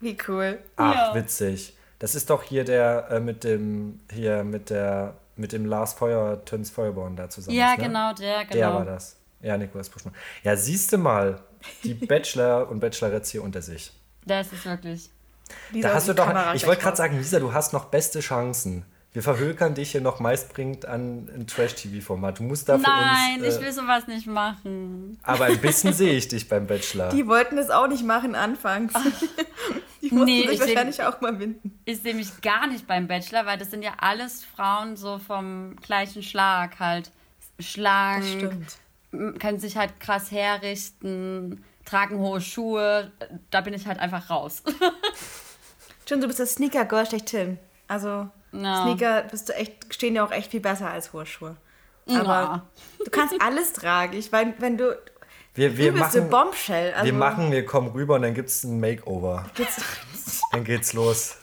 [0.00, 0.58] Wie cool.
[0.76, 1.14] Ach, Ja.
[1.14, 1.76] witzig.
[2.00, 6.44] Das ist doch hier der äh, mit dem hier mit der mit dem Lars Feuer
[6.44, 7.56] Töns Feuerborn da zusammen.
[7.56, 7.84] Ja, ist, ne?
[7.84, 8.54] genau, der, genau.
[8.54, 9.16] Der war das.
[9.40, 10.14] Ja, Nikolaus Puschmann.
[10.42, 11.40] Ja, siehst du mal,
[11.84, 13.92] die Bachelor und Bachelorettes hier unter sich.
[14.26, 15.10] Das ist wirklich.
[15.72, 18.20] Lisa, Da hast du doch, Kamera ich wollte gerade sagen, Lisa, du hast noch beste
[18.20, 18.84] Chancen.
[19.12, 22.38] Wir verhökern dich hier noch meistbringend an ein Trash-TV-Format.
[22.38, 23.54] Du musst da für Nein, uns.
[23.56, 25.18] ich Äh, will sowas nicht machen.
[25.24, 27.08] aber ein bisschen sehe ich dich beim Bachelor.
[27.08, 28.92] Die wollten es auch nicht machen anfangs.
[30.02, 31.78] Die mussten Nee, sich ich seh- wahrscheinlich auch mal winden.
[31.84, 35.74] Ich sehe mich gar nicht beim Bachelor, weil das sind ja alles Frauen so vom
[35.84, 37.10] gleichen Schlag halt.
[37.58, 38.76] Schlank, Das stimmt.
[39.12, 43.10] m- können sich halt krass herrichten, tragen hohe Schuhe.
[43.50, 44.62] Da bin ich halt einfach raus.
[46.04, 47.58] Stimmt, du bist das Sneaker-Girl schlechthin.
[47.88, 48.82] Also, Ja.
[48.82, 51.56] Sneaker bist du echt, stehen dir auch echt viel besser als hohe Schuhe.
[52.06, 52.20] Ja.
[52.20, 52.62] Aber
[53.04, 54.16] du kannst alles tragen.
[54.16, 54.96] Ich meine, wenn du.
[55.54, 56.92] Wir, wir, du bist eine machen, Bombshell.
[56.94, 59.44] Also, wir machen, wir kommen rüber und dann gibt es ein Makeover.
[59.54, 61.36] Geht's, Dann geht's los.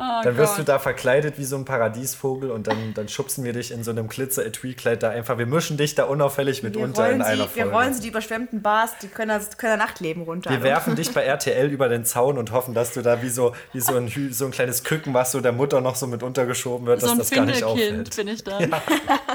[0.00, 0.60] Oh Dann wirst Gott.
[0.60, 3.90] du da verkleidet wie so ein Paradiesvogel und dann, dann schubsen wir dich in so
[3.90, 5.38] einem Glitzer-Etui-Kleid da einfach.
[5.38, 7.76] Wir mischen dich da unauffällig mit wir, unter in rollen einer sie, wir Folge.
[7.76, 10.50] rollen sie die überschwemmten Bars, die können das, können das Nachtleben runter.
[10.50, 13.56] Wir werfen dich bei RTL über den Zaun und hoffen, dass du da wie so,
[13.72, 16.86] wie so, ein, so ein kleines Küken, was so der Mutter noch so mit untergeschoben
[16.86, 18.14] wird, so dass das gar nicht auffällt.
[18.14, 18.72] bin ich dann.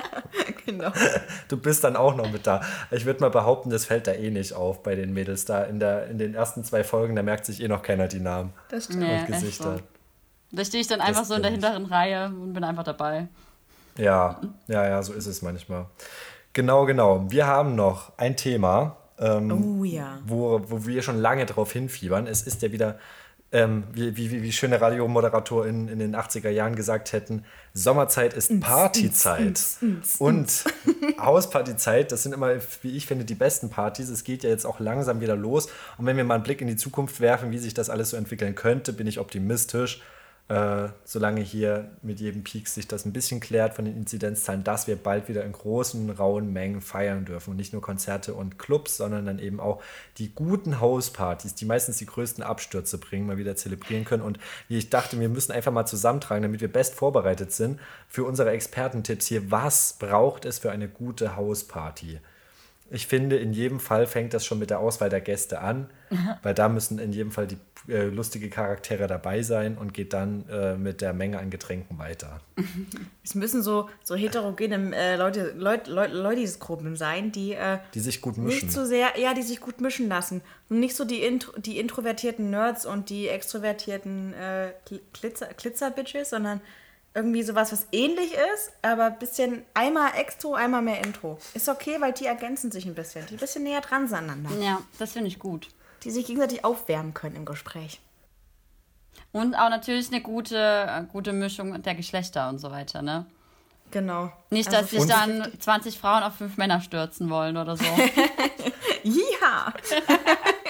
[0.65, 0.93] genau.
[1.49, 2.61] Du bist dann auch noch mit da.
[2.89, 5.63] Ich würde mal behaupten, das fällt da eh nicht auf bei den Mädels da.
[5.63, 8.53] In, der, in den ersten zwei Folgen, da merkt sich eh noch keiner die Namen
[8.69, 9.01] Das stimmt.
[9.01, 9.79] Nee, und Gesichter.
[10.53, 11.65] Da stehe ich dann einfach so in der kenn ich.
[11.65, 13.27] hinteren Reihe und bin einfach dabei.
[13.97, 15.87] Ja, ja, ja, so ist es manchmal.
[16.53, 17.25] Genau, genau.
[17.29, 20.19] Wir haben noch ein Thema, ähm, Oh ja.
[20.25, 22.27] wo, wo wir schon lange drauf hinfiebern.
[22.27, 22.99] Es ist ja wieder,
[23.51, 28.59] ähm, wie, wie, wie, wie schöne Radiomoderatoren in den 80er Jahren gesagt hätten, Sommerzeit ist
[28.59, 29.59] Partyzeit.
[30.19, 30.65] Und
[31.19, 34.09] Hauspartyzeit, das sind immer, wie ich finde, die besten Partys.
[34.09, 35.67] Es geht ja jetzt auch langsam wieder los.
[35.97, 38.17] Und wenn wir mal einen Blick in die Zukunft werfen, wie sich das alles so
[38.17, 40.01] entwickeln könnte, bin ich optimistisch.
[40.49, 44.87] Äh, solange hier mit jedem Peak sich das ein bisschen klärt von den Inzidenzzahlen, dass
[44.87, 47.51] wir bald wieder in großen, rauen Mengen feiern dürfen.
[47.51, 49.81] Und nicht nur Konzerte und Clubs, sondern dann eben auch
[50.17, 54.21] die guten Hauspartys, die meistens die größten Abstürze bringen, mal wieder zelebrieren können.
[54.21, 54.37] Und
[54.67, 57.79] wie ich dachte, wir müssen einfach mal zusammentragen, damit wir best vorbereitet sind
[58.09, 59.49] für unsere Expertentipps hier.
[59.49, 62.19] Was braucht es für eine gute Hausparty?
[62.91, 65.89] Ich finde, in jedem Fall fängt das schon mit der Auswahl der Gäste an,
[66.43, 67.57] weil da müssen in jedem Fall die
[67.91, 72.39] äh, lustige Charaktere dabei sein und geht dann äh, mit der Menge an Getränken weiter.
[73.25, 78.21] Es müssen so, so heterogene äh, Leute, Leut, Leut, Leutisgruppen sein, die, äh, Die sich
[78.21, 78.67] gut mischen.
[78.67, 80.41] nicht so sehr, ja, die sich gut mischen lassen.
[80.69, 86.29] Und nicht so die, intro, die introvertierten Nerds und die extrovertierten äh, Gl- Glitzer, Glitzer-Bitches,
[86.31, 86.59] sondern
[87.15, 91.37] irgendwie sowas, was ähnlich ist, aber ein bisschen einmal Extro, einmal mehr Intro.
[91.53, 93.25] Ist okay, weil die ergänzen sich ein bisschen.
[93.27, 94.59] Die ein bisschen näher dran sind aneinander.
[94.63, 95.67] Ja, das finde ich gut.
[96.03, 97.99] Die sich gegenseitig aufwärmen können im Gespräch.
[99.31, 103.25] Und auch natürlich eine gute, gute Mischung der Geschlechter und so weiter, ne?
[103.91, 104.31] Genau.
[104.49, 107.85] Nicht, Also dass sich Und- dann 20 Frauen auf fünf Männer stürzen wollen oder so.
[109.05, 109.73] Ja!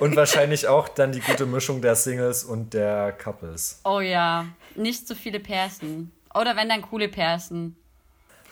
[0.00, 3.80] Und wahrscheinlich auch dann die gute Mischung der Singles und der Couples.
[3.84, 6.12] Oh ja, nicht zu viele Pärchen.
[6.34, 7.76] Oder wenn dann coole Pärchen.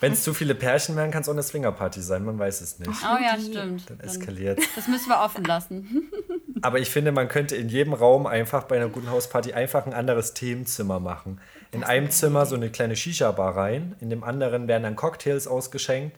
[0.01, 2.79] Wenn es zu viele Pärchen wären, kann es auch eine Swingerparty sein, man weiß es
[2.79, 2.91] nicht.
[2.91, 3.89] Oh ja, stimmt.
[3.89, 4.59] Dann Dann, eskaliert.
[4.75, 6.11] das müssen wir offen lassen.
[6.63, 9.93] Aber ich finde, man könnte in jedem Raum einfach bei einer guten Hausparty einfach ein
[9.95, 11.41] anderes Themenzimmer machen.
[11.73, 16.17] In einem Zimmer so eine kleine Shisha-Bar rein, in dem anderen werden dann Cocktails ausgeschenkt,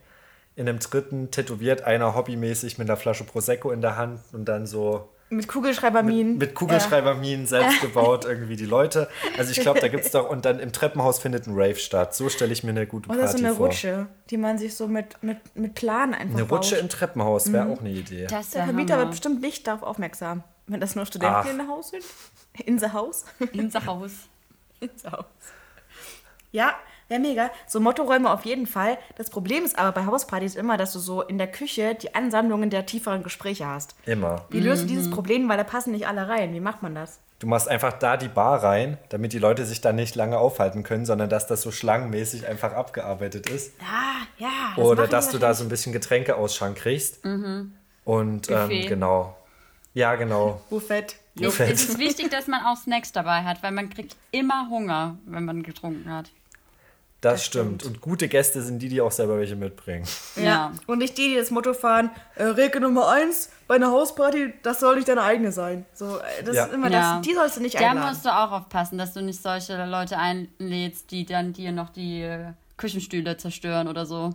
[0.54, 4.66] in dem dritten tätowiert einer hobbymäßig mit einer Flasche Prosecco in der Hand und dann
[4.66, 6.38] so Mit Kugelschreiberminen.
[6.38, 9.08] mit Kugelschreiberminen selbst gebaut irgendwie die Leute.
[9.36, 12.14] Also ich glaube, da gibt es doch, und dann im Treppenhaus findet ein Rave statt.
[12.14, 13.66] So stelle ich mir eine gute Party Oder so eine vor.
[13.66, 16.82] Rutsche, die man sich so mit, mit, mit Plan einfach Eine Rutsche baut.
[16.82, 18.26] im Treppenhaus wäre auch eine Idee.
[18.28, 21.50] Das Der Vermieter wird bestimmt nicht darauf aufmerksam, wenn das nur Studenten Ach.
[21.50, 22.04] in der Haus sind.
[22.64, 23.24] In the Haus.
[23.52, 24.12] Unser Haus.
[24.80, 25.24] Ins Haus.
[26.52, 26.74] Ja,
[27.08, 27.50] wäre mega.
[27.66, 28.98] So Mottoräume auf jeden Fall.
[29.16, 32.70] Das Problem ist aber bei Hauspartys immer, dass du so in der Küche die Ansammlungen
[32.70, 33.94] der tieferen Gespräche hast.
[34.06, 34.44] Immer.
[34.50, 36.52] Wie löst du dieses Problem, weil da passen nicht alle rein?
[36.54, 37.20] Wie macht man das?
[37.38, 40.82] Du machst einfach da die Bar rein, damit die Leute sich da nicht lange aufhalten
[40.82, 43.74] können, sondern dass das so schlangenmäßig einfach abgearbeitet ist.
[43.80, 44.72] Ja, ja.
[44.74, 47.22] das Oder dass du da so ein bisschen Getränkeausschank kriegst.
[48.04, 49.36] Und ähm, genau.
[49.92, 50.62] Ja, genau.
[50.70, 51.16] Buffett.
[51.38, 55.18] Es es ist wichtig, dass man auch Snacks dabei hat, weil man kriegt immer Hunger,
[55.26, 56.30] wenn man getrunken hat.
[57.22, 57.82] Das, stimmt.
[57.84, 60.06] Und gute Gäste sind die, die auch selber welche mitbringen.
[60.36, 60.72] Ja.
[60.86, 64.80] Und nicht die, die das Motto fahren, äh, Regel Nummer eins, bei einer Hausparty, das
[64.80, 65.86] soll nicht deine eigene sein.
[65.94, 66.64] So, äh, das Ja.
[66.66, 67.16] ist immer Ja.
[67.16, 68.10] das, die sollst du nicht Da einladen.
[68.10, 72.20] musst du auch aufpassen, dass du nicht solche Leute einlädst, die dann dir noch die
[72.22, 74.34] äh, Küchenstühle zerstören oder so.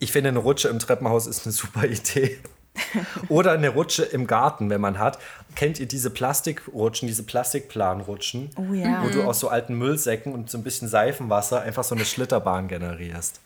[0.00, 2.38] Ich finde, eine Rutsche im Treppenhaus ist eine super Idee.
[3.28, 5.18] Oder eine Rutsche im Garten, wenn man hat.
[5.54, 8.50] Kennt ihr diese Plastikrutschen, diese Plastikplanrutschen?
[8.56, 9.02] Oh ja.
[9.04, 12.68] Wo du aus so alten Müllsäcken und so ein bisschen Seifenwasser einfach so eine Schlitterbahn
[12.68, 13.40] generierst.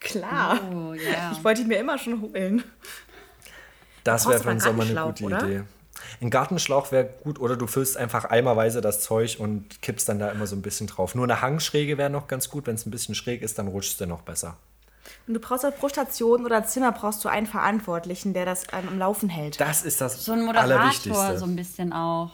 [0.00, 0.60] Klar.
[0.72, 1.32] Oh, ja.
[1.32, 2.62] Ich wollte die mir immer schon holen.
[4.04, 5.62] Das wäre für den Sommer eine gute Gartenschlauch, Idee.
[6.20, 10.30] Ein Gartenschlauch wäre gut oder du füllst einfach eimerweise das Zeug und kippst dann da
[10.30, 11.14] immer so ein bisschen drauf.
[11.14, 12.66] Nur eine Hangschräge wäre noch ganz gut.
[12.66, 14.56] Wenn es ein bisschen schräg ist, dann rutscht es noch besser.
[15.28, 18.88] Und du brauchst auch pro Station oder Zimmer brauchst du einen Verantwortlichen, der das ähm,
[18.88, 19.60] am Laufen hält.
[19.60, 22.32] Das ist das So ein Moderator so ein bisschen auch.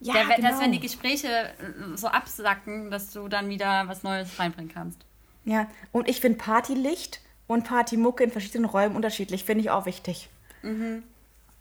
[0.00, 0.50] Ja, Der, genau.
[0.50, 4.98] Dass wenn die Gespräche äh, so absacken, dass du dann wieder was Neues reinbringen kannst.
[5.46, 10.28] Ja, und ich finde Partylicht und Partymucke in verschiedenen Räumen unterschiedlich, finde ich auch wichtig.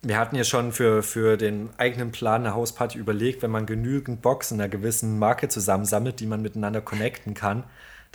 [0.02, 4.22] Wir hatten ja schon für, für den eigenen Plan eine Hausparty überlegt, wenn man genügend
[4.22, 7.64] Boxen einer gewissen Marke zusammensammelt, die man miteinander connecten kann,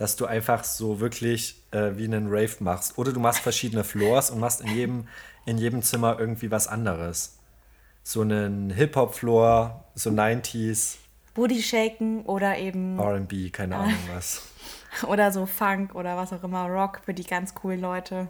[0.01, 2.97] dass du einfach so wirklich äh, wie einen Rave machst.
[2.97, 5.09] Oder du machst verschiedene Floors und machst in jedem,
[5.45, 7.39] in jedem Zimmer irgendwie was anderes.
[8.03, 10.97] So einen Hip-Hop-Floor, so 90s,
[11.35, 14.49] Booty shaken oder eben RB, keine Ahnung was.
[15.07, 18.29] oder so Funk oder was auch immer, Rock für die ganz coolen Leute.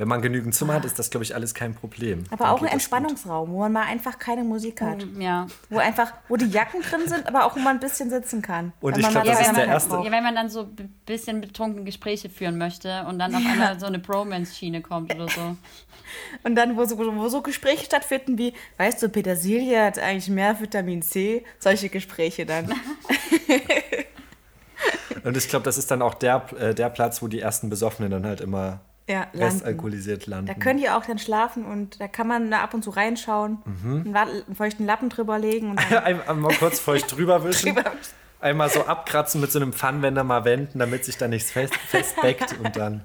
[0.00, 2.24] Wenn man genügend Zimmer hat, ist das, glaube ich, alles kein Problem.
[2.30, 2.68] Aber Dann auch ein.
[2.68, 5.04] Entspannungsraum, wo man mal einfach keine Musik hat.
[5.18, 5.46] Ja.
[5.68, 8.72] Wo einfach, wo die Jacken drin sind, aber auch wo man ein bisschen sitzen kann.
[8.80, 10.48] Und Wenn ich man glaub, mal das ist was der erste- ja, wenn man dann
[10.48, 15.14] so ein bisschen betrunken Gespräche führen möchte und dann auf einmal so eine Bromance-Schiene kommt
[15.14, 15.54] oder so.
[16.44, 20.58] Und dann, wo so, wo so Gespräche stattfinden wie, weißt du, Petersilie hat eigentlich mehr
[20.58, 21.44] Vitamin C.
[21.58, 22.72] Solche Gespräche dann.
[25.24, 28.10] Und ich glaube, das ist dann auch der, äh, der Platz, wo die ersten Besoffenen
[28.10, 28.80] dann halt immer
[29.10, 29.38] Ja, landen.
[29.42, 30.46] restalkoholisiert landen.
[30.46, 33.58] Da können die auch dann schlafen und da kann man da ab und zu reinschauen,
[33.64, 34.14] Mhm.
[34.14, 37.74] einen, feuchten Lappen drüber legen und Einmal kurz feucht drüber wischen.
[37.74, 37.90] drüber.
[38.40, 42.56] Einmal so abkratzen mit so einem Pfannwender mal wenden, damit sich da nichts fest, festbeckt
[42.62, 43.04] und dann,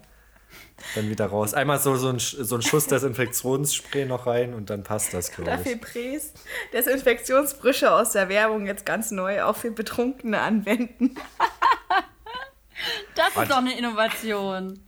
[0.96, 1.54] dann wieder raus.
[1.54, 5.50] Einmal so, so, ein, so ein Schuss Desinfektionsspray noch rein und dann passt das, glaube
[5.52, 5.82] Dafür ich.
[5.82, 6.34] Präs
[6.72, 11.16] Desinfektionsbrüche aus der Werbung jetzt ganz neu auch für Betrunkene anwenden.
[13.16, 14.80] Das ist doch eine Innovation.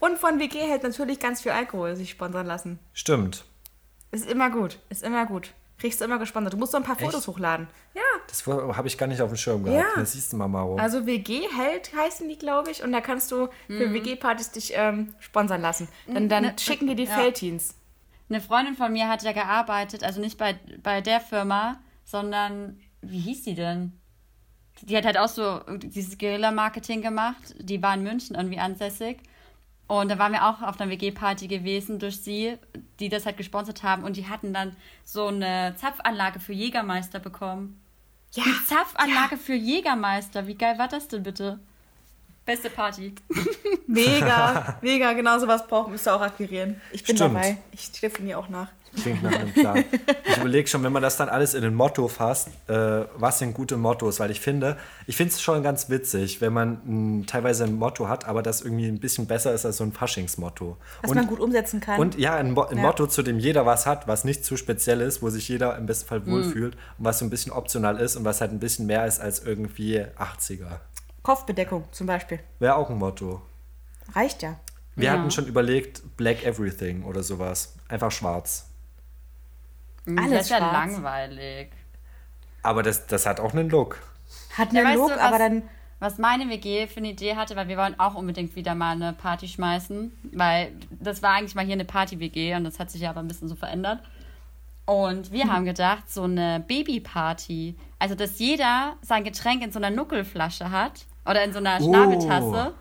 [0.00, 2.78] Und von WG hält natürlich ganz viel Alkohol sich sponsern lassen.
[2.92, 3.44] Stimmt.
[4.10, 5.52] Ist immer gut, ist immer gut.
[5.78, 6.54] Kriegst du immer gesponsert.
[6.54, 7.68] Du musst so ein paar Fotos hochladen.
[7.94, 9.78] Ja, Das habe ich gar nicht auf dem Schirm gehabt.
[9.80, 10.00] Ja.
[10.00, 10.76] Das siehst du mal, Maro.
[10.76, 12.82] also WG hält heißen die, glaube ich.
[12.82, 15.86] Und da kannst du für WG-Partys dich ähm, sponsern lassen.
[16.08, 17.14] Dann, dann Ne, schicken dir die ja.
[17.14, 17.74] Feldteens.
[18.28, 23.20] Eine Freundin von mir hat ja gearbeitet, also nicht bei, bei der Firma, sondern, wie
[23.20, 23.92] hieß die denn?
[24.82, 27.54] Die hat halt auch so dieses Guerilla-Marketing gemacht.
[27.60, 29.18] Die war in München irgendwie ansässig.
[29.88, 32.58] Und da waren wir auch auf einer WG-Party gewesen durch sie,
[33.00, 34.04] die das halt gesponsert haben.
[34.04, 37.80] Und die hatten dann so eine Zapfanlage für Jägermeister bekommen.
[38.34, 40.46] Ja, Eine Zapfanlage für Jägermeister.
[40.46, 41.58] Wie geil war das denn bitte?
[42.44, 43.14] Beste Party.
[43.86, 45.12] mega, mega.
[45.14, 46.80] Genau sowas braucht, müsst ihr auch akquirieren.
[46.92, 47.34] Ich bin Stimmt.
[47.34, 47.58] dabei.
[47.72, 48.68] Ich telefoniere auch nach.
[49.00, 49.84] Klingt nach einem Plan.
[50.30, 53.54] Ich überlege schon, wenn man das dann alles in ein Motto fasst, äh, was sind
[53.54, 54.20] gute Mottos?
[54.20, 54.76] Weil ich finde,
[55.06, 56.80] ich finde es schon ganz witzig, wenn man
[57.20, 59.92] mh, teilweise ein Motto hat, aber das irgendwie ein bisschen besser ist als so ein
[59.92, 60.76] Faschingsmotto.
[61.02, 61.98] Was Und- man gut umsetzen kann.
[61.98, 62.82] Und ja, ein, Mo ein Ja.
[62.82, 65.86] Motto, zu dem jeder was hat, was nicht zu speziell ist, wo sich jeder im
[65.86, 68.86] besten Fall wohlfühlt und was so ein bisschen optional ist und was halt ein bisschen
[68.86, 70.78] mehr ist als irgendwie 80er.
[71.22, 72.38] Kopfbedeckung zum Beispiel.
[72.58, 73.42] Wäre auch ein Motto.
[74.14, 74.56] Reicht ja.
[74.94, 75.12] Wir Ja.
[75.12, 77.74] hatten schon überlegt, Black Everything oder sowas.
[77.88, 78.66] Einfach schwarz.
[80.16, 80.72] Alles das ist ja schwarz.
[80.72, 81.70] langweilig.
[82.62, 83.98] Aber das, das hat auch einen Look.
[84.56, 85.62] Hat Ja, einen weißt Look, du, was- aber dann.
[86.00, 89.12] Was meine WG für eine Idee hatte, weil wir wollen auch unbedingt wieder mal eine
[89.14, 93.10] Party schmeißen, weil das war eigentlich mal hier eine Party-WG und das hat sich ja
[93.10, 93.98] aber ein bisschen so verändert.
[94.84, 99.90] Und wir haben gedacht, so eine Babyparty, also dass jeder sein Getränk in so einer
[99.90, 101.84] Nuckelflasche hat oder in so einer Oh.
[101.84, 102.74] Schnabeltasse.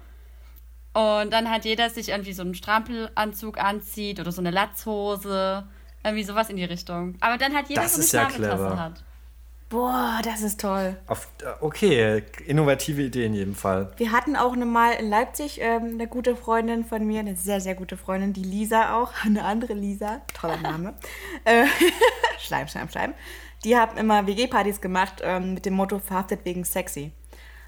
[0.94, 5.64] Und dann hat jeder sich irgendwie so einen Strampelanzug anzieht oder so eine Latzhose,
[6.08, 7.16] irgendwie sowas in die Richtung.
[7.20, 8.80] Aber dann hat jeder Das so eine ja Schnabeltasse clever.
[8.80, 9.04] hat.
[9.70, 10.96] Boah, das ist toll.
[11.08, 13.92] Auf, äh, okay, innovative Idee in jedem Fall.
[13.98, 17.60] Wir hatten auch eine Mal in Leipzig ähm, eine gute Freundin von mir, eine sehr,
[17.60, 20.94] sehr gute Freundin, die Lisa auch, eine andere Lisa, toller Name.
[21.44, 21.66] äh,
[22.40, 23.14] Schleim, Schleim, Schleim.
[23.66, 27.12] Die haben immer WG-Partys gemacht ähm, mit dem Motto verhaftet wegen sexy.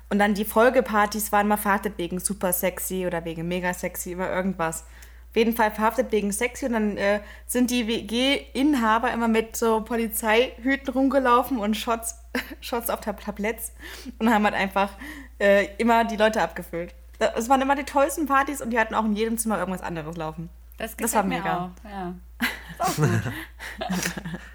[0.10, 4.32] Und dann die Folgepartys waren mal verhaftet wegen super sexy oder wegen mega sexy, immer
[4.32, 4.86] irgendwas.
[5.30, 9.82] Auf jeden Fall verhaftet wegen sexy und dann äh, sind die WG-Inhaber immer mit so
[9.82, 12.16] Polizeihüten rumgelaufen und Shots,
[12.62, 13.74] Shots auf Tab Tabletts
[14.18, 14.92] und haben halt einfach
[15.40, 16.96] äh, immer die Leute abgefüllt.
[17.36, 20.18] Es waren immer die tollsten Partys und die hatten auch in jedem Zimmer irgendwas anderes
[20.18, 20.50] laufen.
[20.78, 21.72] Das, Das war mir mega.
[21.84, 22.16] Auch, ja.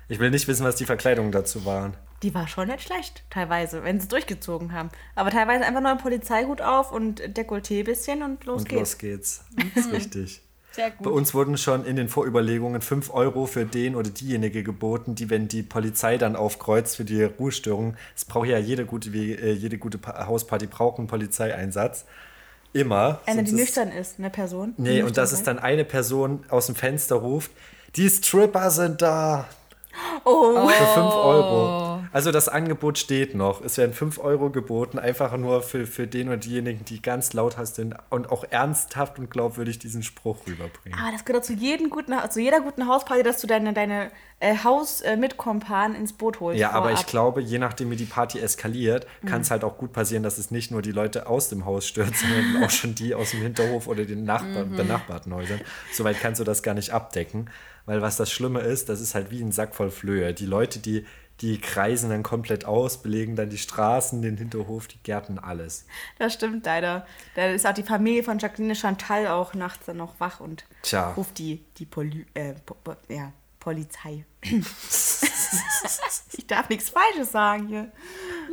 [0.09, 1.97] Ich will nicht wissen, was die Verkleidungen dazu waren.
[2.23, 4.91] Die war schon nicht schlecht, teilweise, wenn sie es durchgezogen haben.
[5.15, 8.81] Aber teilweise einfach nur ein Polizeihut auf und Dekolleté bisschen und los Und geht's.
[8.81, 9.45] los geht's.
[9.75, 10.43] Das ist richtig.
[10.75, 11.05] Sehr gut.
[11.05, 15.31] Bei uns wurden schon in den Vorüberlegungen 5 Euro für den oder diejenige geboten, die,
[15.31, 19.79] wenn die Polizei dann aufkreuzt für die Ruhestörung, es braucht ja jede gute, äh, jede
[19.79, 22.07] gute Pa- Hausparty braucht einen Polizeieinsatz.
[22.73, 23.21] Immer.
[23.27, 24.75] Eine, die nüchtern ist, eine Person.
[24.79, 25.47] Nee, und dass es ist.
[25.47, 27.53] dann eine Person aus dem Fenster ruft,
[27.95, 29.47] die Stripper sind da.
[30.25, 32.01] Oh, Für 5 Euro.
[32.13, 33.61] Also das Angebot steht noch.
[33.65, 37.57] Es werden 5 Euro geboten, einfach nur für, für den oder diejenigen, die ganz laut
[37.67, 40.99] sind und auch ernsthaft und glaubwürdig diesen Spruch rüberbringen.
[40.99, 44.57] aber das gehört zu, jedem guten, zu jeder guten Hausparty, dass du deine, deine äh,
[44.63, 46.61] Haus-Mitkompanen ins Boot holst.
[46.61, 47.11] Ja, aber ich vorab.
[47.11, 50.51] glaube, je nachdem, wie die Party eskaliert, kann es halt auch gut passieren, dass es
[50.51, 53.87] nicht nur die Leute aus dem Haus stört, sondern auch schon die aus dem Hinterhof
[53.89, 55.61] oder den Nachbar benachbarten Häusern.
[55.93, 57.51] Soweit kannst du das gar nicht abdecken,
[57.87, 60.33] weil was das Schlimme ist, das ist halt wie ein Sack voll Flöhe.
[60.33, 61.05] Die Leute, die,
[61.41, 65.87] die kreisen dann komplett aus, belegen dann die Straßen, den Hinterhof, die Gärten, alles.
[66.19, 67.07] Das stimmt leider.
[67.35, 71.13] Da ist auch die Familie von Jacqueline Chantal auch nachts dann noch wach und Tja.
[71.13, 74.25] ruft die, die Poli äh, po, po, ja, Polizei.
[74.45, 77.91] ich darf nichts Falsches sagen hier.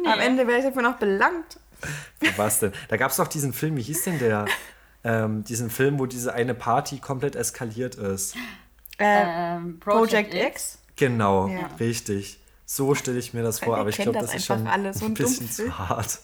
[0.06, 1.60] Am Ende werde ich dafür noch belangt.
[2.38, 2.72] Was denn?
[2.90, 4.46] Da gab es doch diesen Film, wie hieß denn der?
[5.04, 8.36] Ähm, diesen Film, wo diese eine Party komplett eskaliert ist.
[9.02, 10.78] Äh, Ähm, Project X.
[10.96, 11.68] Genau, Ja.
[11.80, 12.40] richtig.
[12.66, 15.06] So stelle ich mir das vor, aber ich glaube, das das ist schon alle, so
[15.06, 16.20] ein ein bisschen zu hart.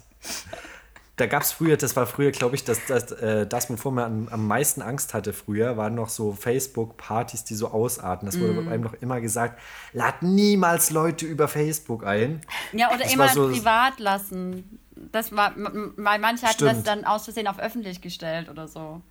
[1.17, 4.03] Da gab es früher, das war früher, glaube ich, das, das, äh, das, wovor man
[4.05, 8.27] am, am meisten Angst hatte früher, waren noch so Facebook-Partys, die so ausarten.
[8.27, 8.67] Das wurde Mhm.
[8.67, 9.59] einem doch immer gesagt,
[9.93, 12.41] lad niemals Leute über Facebook ein.
[12.71, 14.79] Ja, oder Das immer so- privat lassen.
[15.11, 19.01] Das war, weil manche hatten das dann aus Versehen auf öffentlich gestellt oder so.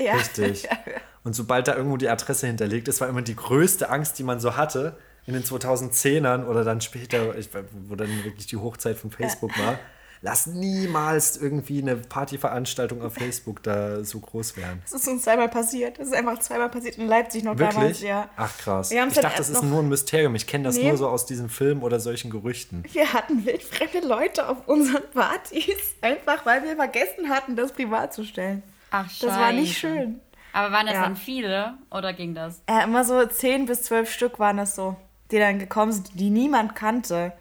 [0.00, 0.14] Ja.
[0.14, 0.68] Richtig.
[1.24, 4.40] Und sobald da irgendwo die Adresse hinterlegt ist, war immer die größte Angst, die man
[4.40, 4.96] so hatte,
[5.26, 7.50] in den 2010ern oder dann später, ich,
[7.88, 9.78] wo dann wirklich die Hochzeit von Facebook war.
[10.22, 14.82] Lass niemals irgendwie eine Partyveranstaltung auf Facebook da so groß werden.
[14.82, 15.98] Das ist uns zweimal passiert.
[15.98, 17.76] Das ist einfach zweimal passiert in Leipzig noch damals.
[17.76, 18.02] Wirklich?
[18.02, 18.28] Ja.
[18.36, 18.90] Ach krass.
[18.90, 20.34] Ich dachte, das ist nur ein Mysterium.
[20.34, 20.88] Ich kenne das Nee.
[20.88, 22.84] nur so aus diesen Filmen oder solchen Gerüchten.
[22.92, 28.24] Wir hatten wildfremde Leute auf unseren Partys, einfach weil wir vergessen hatten, das privat zu
[28.24, 28.62] stellen.
[28.90, 29.94] Ach, Das war nicht scheiße.
[29.96, 30.20] schön.
[30.52, 31.02] Aber waren das Ja.
[31.02, 32.62] dann viele oder ging das?
[32.66, 34.96] Äh, immer so zehn bis zwölf Stück waren es so,
[35.30, 37.32] die dann gekommen sind, die niemand kannte.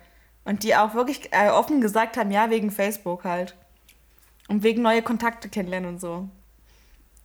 [0.46, 3.56] Und die auch wirklich äh, offen gesagt haben, ja, wegen Facebook halt.
[4.48, 6.28] Und wegen neue Kontakte kennenlernen und so.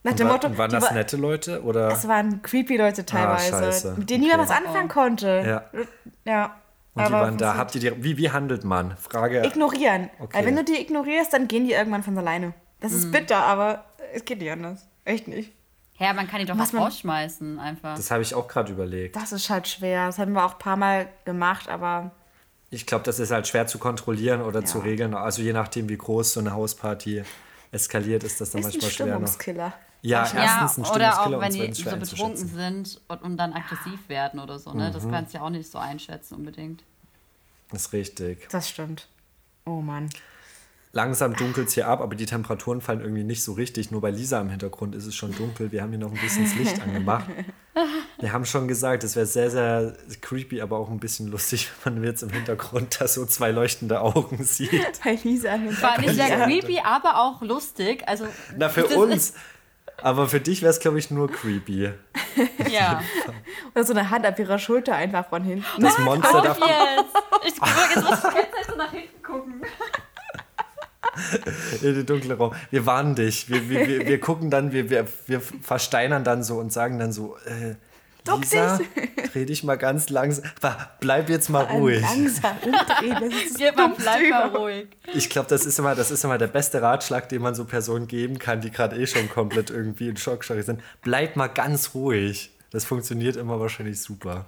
[0.02, 1.62] Nach Und, dem war, Motto, waren die das war- nette Leute?
[1.62, 1.88] Oder?
[1.88, 3.94] Es waren creepy Leute teilweise, Ah, scheiße.
[3.96, 4.50] mit denen niemand Okay.
[4.50, 5.42] was anfangen konnte.
[5.46, 5.80] Ja.
[6.30, 6.44] Ja.
[6.96, 7.56] und die aber waren da.
[7.56, 8.96] Habt ihr die, wie, wie handelt man?
[8.98, 9.44] Frage.
[9.44, 10.10] Ignorieren.
[10.18, 10.36] Okay.
[10.38, 12.52] Weil wenn du die ignorierst, dann gehen die irgendwann von alleine.
[12.80, 12.98] Das Mhm.
[12.98, 13.84] ist bitter, aber
[14.14, 14.86] es geht nicht anders.
[15.04, 15.52] Echt nicht.
[15.98, 17.94] Ja, man kann die doch Was auch man- rausschmeißen einfach.
[17.96, 19.14] Das habe ich auch gerade überlegt.
[19.14, 20.06] Das ist halt schwer.
[20.06, 22.10] Das haben wir auch ein paar Mal gemacht, aber
[22.70, 24.66] Ich glaube, das ist halt schwer zu kontrollieren oder Ja.
[24.66, 25.14] zu regeln.
[25.14, 27.22] Also je nachdem, wie groß so eine Hausparty
[27.70, 29.12] eskaliert, ist das dann ist ein manchmal schwer noch.
[29.14, 29.72] Stimmungskiller.
[30.02, 33.36] Ja, ja, erstens ein oder auch Stimmungskiller wenn die so schwer betrunken sind und, und
[33.36, 34.72] dann aggressiv werden oder so.
[34.72, 34.88] Ne?
[34.88, 34.92] Mhm.
[34.92, 36.82] Das kannst du ja auch nicht so einschätzen unbedingt.
[37.70, 38.48] Das ist richtig.
[38.50, 39.06] Das stimmt.
[39.66, 40.10] Oh Mann.
[40.94, 43.90] Langsam dunkelt es hier ab, aber die Temperaturen fallen irgendwie nicht so richtig.
[43.90, 45.72] Nur bei Lisa im Hintergrund ist es schon dunkel.
[45.72, 47.26] Wir haben hier noch ein bisschen das Licht angemacht.
[48.20, 51.94] Wir haben schon gesagt, es wäre sehr, sehr creepy, aber auch ein bisschen lustig, wenn
[51.94, 54.70] man jetzt im Hintergrund da so zwei leuchtende Augen sieht.
[55.02, 56.60] Bei Lisa im War nicht sehr Hintergrund.
[56.60, 58.04] creepy, aber auch lustig.
[58.06, 58.26] Also,
[58.56, 59.34] Na, für uns.
[60.02, 61.90] Aber für dich wäre es, glaube ich, nur creepy.
[62.68, 63.00] Ja.
[63.74, 65.64] Oder so eine Hand auf ihrer Schulter einfach von hinten.
[65.80, 66.58] Das Monster Auf darf.
[66.58, 67.46] jetzt!
[67.46, 69.62] Ich gucke jetzt muss ich die ganze Zeit so nach hinten gucken.
[71.82, 72.54] in den dunklen Raum.
[72.70, 73.48] Wir warnen dich.
[73.48, 77.12] Wir, wir, wir, wir gucken dann, wir, wir, wir versteinern dann so und sagen dann
[77.12, 77.74] so, äh,
[78.26, 78.80] Lisa,
[79.32, 80.44] dreh dich mal ganz langsam.
[81.00, 82.00] Bleib jetzt mal ruhig.
[82.00, 83.16] Langsam umdrehen.
[83.20, 84.88] Das ist mal, bleib mal ruhig.
[85.12, 88.08] Ich glaube, das ist immer, das ist immer der beste Ratschlag, den man so Personen
[88.08, 90.80] geben kann, die gerade eh schon komplett irgendwie in Schockstarre sind.
[91.02, 92.50] Bleib mal ganz ruhig.
[92.70, 94.46] Das funktioniert immer wahrscheinlich super.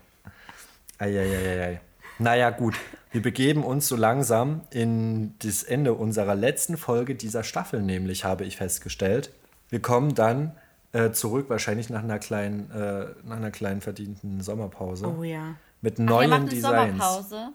[0.99, 1.81] Eieieiei.
[2.19, 2.75] Naja, gut.
[3.17, 8.45] Wir begeben uns so langsam in das Ende unserer letzten Folge dieser Staffel, nämlich, habe
[8.45, 9.33] ich festgestellt.
[9.71, 10.53] Wir kommen dann
[10.93, 15.15] äh, zurück, wahrscheinlich nach einer kleinen, äh, nach einer kleinen verdienten Sommerpause.
[15.19, 15.55] Oh ja.
[15.81, 16.99] Mit Ihr neuen macht eine Designs.
[16.99, 17.53] Sommerpause.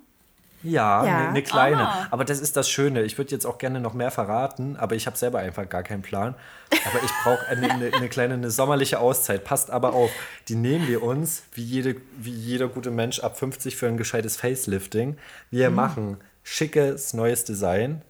[0.64, 1.18] Ja, Ja.
[1.20, 1.88] eine ne kleine.
[1.88, 2.08] Ah.
[2.12, 3.02] Aber das ist das Schöne.
[3.04, 6.02] Ich würde jetzt auch gerne noch mehr verraten, aber ich habe selber einfach gar keinen
[6.02, 6.36] Plan.
[6.86, 9.44] Aber ich brauche eine, eine, eine kleine eine sommerliche Auszeit.
[9.44, 10.12] Passt aber auf,
[10.48, 14.38] die nehmen wir uns, wie, jede, wie jeder gute Mensch ab 50 für ein gescheites
[14.38, 15.18] Facelifting.
[15.50, 18.02] Wir machen schickes neues Design.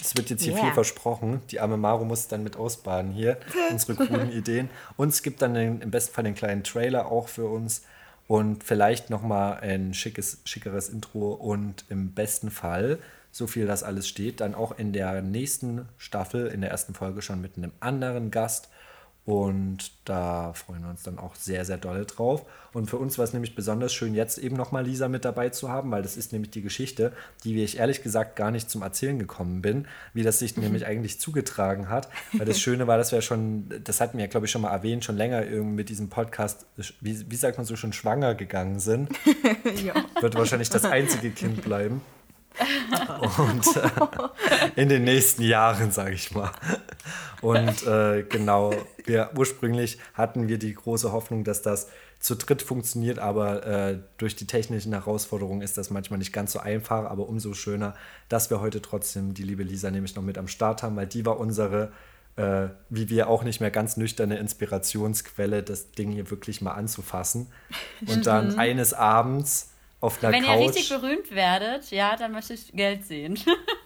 [0.00, 0.64] Es wird jetzt hier Yeah.
[0.64, 1.40] viel versprochen.
[1.50, 3.38] Die arme Maro muss dann mit ausbaden hier,
[3.70, 4.68] unsere coolen Ideen.
[4.98, 7.82] Und es gibt dann den, im besten Fall einen kleinen Trailer auch für uns
[8.26, 12.98] und vielleicht nochmal ein schickes, schickeres Intro und im besten Fall,
[13.30, 17.22] so viel das alles steht, dann auch in der nächsten Staffel, in der ersten Folge
[17.22, 18.70] schon mit einem anderen Gast.
[19.26, 22.46] Und da freuen wir uns dann auch sehr, sehr doll drauf.
[22.72, 25.68] Und für uns war es nämlich besonders schön, jetzt eben nochmal Lisa mit dabei zu
[25.68, 27.12] haben, weil das ist nämlich die Geschichte,
[27.42, 31.18] die ich ehrlich gesagt gar nicht zum Erzählen gekommen bin, wie das sich nämlich eigentlich
[31.18, 32.08] zugetragen hat.
[32.34, 35.04] Weil das Schöne war, dass wir schon, das hatten wir, glaube ich, schon mal erwähnt,
[35.04, 36.64] schon länger irgendwie mit diesem Podcast,
[37.00, 39.10] wie, wie sagt man so, schon schwanger gegangen sind.
[40.20, 42.00] Wird wahrscheinlich das einzige Kind bleiben.
[43.38, 46.52] Und äh, in den nächsten Jahren, sage ich mal.
[47.40, 48.72] Und äh, genau,
[49.04, 54.36] wir ursprünglich hatten wir die große Hoffnung, dass das zu dritt funktioniert, aber äh, durch
[54.36, 57.94] die technischen Herausforderungen ist das manchmal nicht ganz so einfach, aber umso schöner,
[58.28, 61.26] dass wir heute trotzdem die liebe Lisa nämlich noch mit am Start haben, weil die
[61.26, 61.92] war unsere,
[62.36, 67.48] äh, wie wir auch nicht mehr ganz nüchterne Inspirationsquelle, das Ding hier wirklich mal anzufassen.
[68.06, 70.68] Und dann eines Abends auf einer Wenn ihr Couch.
[70.68, 73.38] richtig berühmt werdet, ja, dann möchte ich Geld sehen.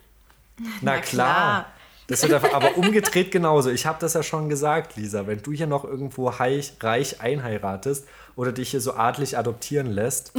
[0.81, 1.03] Na klar.
[1.03, 1.67] klar.
[2.07, 3.71] Das wird aber- aber umgedreht genauso.
[3.71, 5.27] Ich habe das ja schon gesagt, Lisa.
[5.29, 8.05] Wenn du hier noch irgendwo reich, reich einheiratest
[8.35, 10.33] oder dich hier so adlig adoptieren lässt,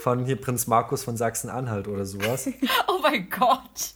[0.00, 2.48] von hier Prinz Markus von Sachsen-Anhalt oder sowas,
[2.88, 3.94] oh mein Gott.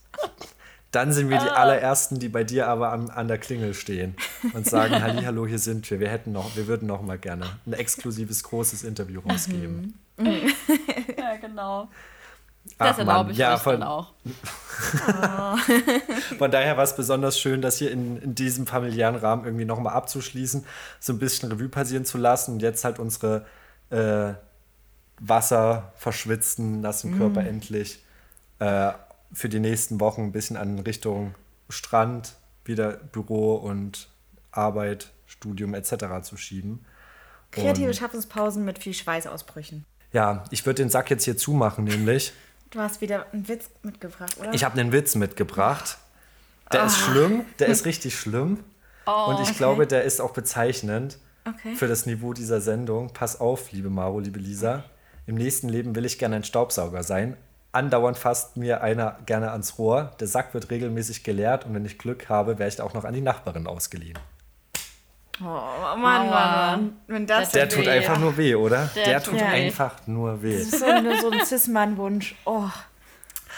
[0.92, 4.14] dann sind wir die allerersten, die bei dir aber an, an der Klingel stehen
[4.54, 5.98] und sagen: Halli, hallo, hier sind wir.
[5.98, 9.98] Wir hätten noch, wir würden noch mal gerne ein exklusives großes Interview rausgeben.
[10.18, 11.88] Ja, genau.
[12.78, 13.32] Ach, Das erlaube Mann.
[13.32, 14.12] ich Ja, euch von- dann auch.
[16.38, 19.94] Von daher war es besonders schön, das hier in, in diesem familiären Rahmen irgendwie nochmal
[19.94, 20.64] abzuschließen,
[21.00, 23.46] so ein bisschen Revue passieren zu lassen und jetzt halt unsere
[23.90, 24.34] äh,
[25.20, 28.04] Wasser verschwitzten lassen Körper endlich
[28.60, 28.92] äh,
[29.32, 31.34] für die nächsten Wochen ein bisschen an Richtung
[31.68, 34.08] Strand, wieder Büro und
[34.52, 36.22] Arbeit, Studium etc.
[36.22, 36.84] zu schieben.
[37.50, 39.84] Kreative Und- Schaffenspausen mit viel Schweißausbrüchen.
[40.12, 42.32] Ja, ich würde den Sack jetzt hier zumachen, nämlich.
[42.70, 44.52] Du hast wieder einen Witz mitgebracht, oder?
[44.52, 45.98] Ich habe einen Witz mitgebracht.
[46.72, 48.62] Der ist schlimm, der ist richtig schlimm.
[49.06, 51.74] und ich glaube, der ist auch bezeichnend Okay.
[51.76, 53.10] für das Niveau dieser Sendung.
[53.14, 54.84] Pass auf, liebe Maro, liebe Lisa.
[55.26, 57.38] Im nächsten Leben will ich gerne ein Staubsauger sein.
[57.72, 60.12] Andauernd fasst mir einer gerne ans Rohr.
[60.20, 63.14] Der Sack wird regelmäßig geleert und wenn ich Glück habe, werde ich auch noch an
[63.14, 64.18] die Nachbarin ausgeliehen.
[65.40, 66.96] Oh, Mann, Mann, Mann.
[67.06, 67.90] Wenn das Der tut weh.
[67.90, 68.90] einfach nur weh, oder?
[68.96, 69.44] Der, Der tut tut weh.
[69.44, 70.54] einfach nur weh.
[70.56, 72.34] ist so, eine, so ein Cis-Mann-Wunsch.
[72.44, 72.64] Oh,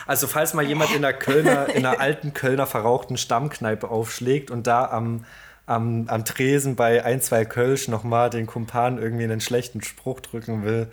[0.06, 4.66] Also falls mal jemand in der Kölner, in einer alten Kölner verrauchten Stammkneipe aufschlägt und
[4.66, 5.24] da am,
[5.66, 10.64] am, am Tresen bei ein, zwei Kölsch nochmal den Kumpan irgendwie einen schlechten Spruch drücken
[10.64, 10.90] will,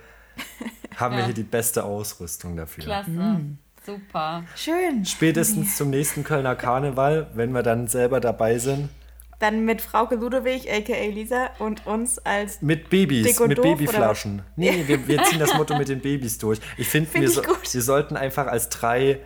[0.96, 2.84] haben wir hier die beste Ausrüstung dafür.
[2.84, 3.10] Klasse.
[3.10, 3.58] Mm.
[3.84, 4.42] Super.
[4.54, 5.04] schön.
[5.06, 8.90] Spätestens zum nächsten Kölner Karneval, wenn wir dann selber dabei sind,
[9.38, 11.10] Dann mit Frauke Ludewig, a.k.a.
[11.10, 12.60] Lisa, und uns als...
[12.60, 14.42] mit Babys, Dick und mit doof, Babyflaschen.
[14.56, 16.58] Nee, wir, wir ziehen das Motto mit den Babys durch.
[16.76, 19.20] Ich finde, Find wir, so, wir sollten einfach als drei,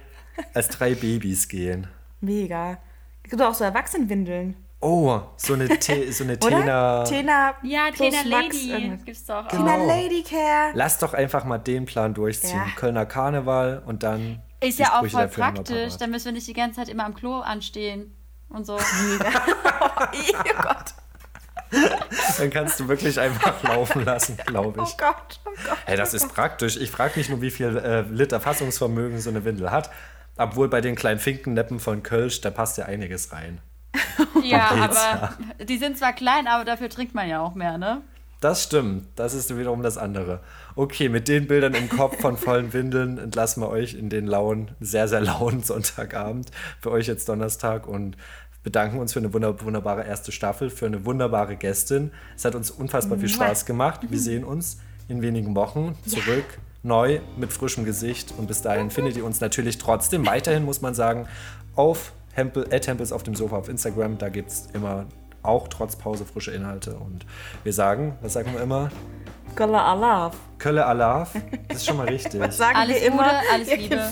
[0.52, 1.86] als drei Babys gehen.
[2.20, 2.78] Mega.
[3.24, 4.56] Es gibt auch so Erwachsenenwindeln.
[4.80, 6.48] Oh, so eine, Te so eine Oder?
[6.48, 7.04] Tena.
[7.04, 8.98] Tena Ja, Tena Lady.
[9.04, 9.48] Gibt's doch auch.
[9.48, 9.86] Tena Genau.
[9.86, 10.72] Lady Care.
[10.74, 12.60] Lass doch einfach mal den Plan durchziehen.
[12.66, 12.72] Ja.
[12.76, 14.42] Kölner Karneval und dann.
[14.60, 15.96] Ist ja auch voll praktisch.
[15.96, 18.12] Dann müssen wir nicht die ganze Zeit immer am Klo anstehen
[18.52, 18.76] und so.
[19.80, 20.94] oh Gott.
[22.38, 24.96] Dann kannst du wirklich einfach laufen lassen, glaube Oh ich.
[24.98, 25.40] Gott.
[25.44, 25.78] Oh Gott.
[25.86, 26.76] Hey, das ist praktisch.
[26.76, 29.90] Ich frage nicht nur, wie viel äh, Liter Fassungsvermögen so eine Windel hat,
[30.36, 33.60] obwohl bei den kleinen Finkenneppen von Kölsch, da passt ja einiges rein.
[34.42, 35.34] Ja, aber
[35.64, 38.02] die sind zwar klein, aber dafür trinkt man ja auch mehr, ne?
[38.40, 39.06] Das stimmt.
[39.14, 40.40] Das ist wiederum das andere.
[40.74, 44.72] Okay, mit den Bildern im Kopf von vollen Windeln entlassen wir euch in den lauen,
[44.80, 46.50] sehr, sehr lauen Sonntagabend.
[46.80, 48.16] Für euch jetzt Donnerstag und
[48.62, 52.12] bedanken uns für eine wunder wunderbare erste Staffel, für eine wunderbare Gästin.
[52.36, 54.00] Es hat uns unfassbar viel Spaß gemacht.
[54.08, 56.44] Wir sehen uns in wenigen Wochen zurück.
[56.84, 58.34] Neu, mit frischem Gesicht.
[58.36, 61.28] Und bis dahin findet ihr uns natürlich trotzdem weiterhin, muss man sagen,
[61.76, 64.18] auf Hempel, at Hempels auf dem Sofa auf Instagram.
[64.18, 65.06] Da gibt es immer
[65.42, 66.94] auch trotz Pause frische Inhalte.
[66.94, 67.26] Und
[67.62, 68.90] wir sagen, was sagen wir immer?
[69.54, 70.36] Golla Alaf.
[70.58, 71.32] Kölle Alaf.
[71.68, 72.40] Das ist schon mal richtig.
[72.40, 73.24] Was sagen Alles wir immer?
[73.24, 74.10] Gute, alles Ja, Liebe.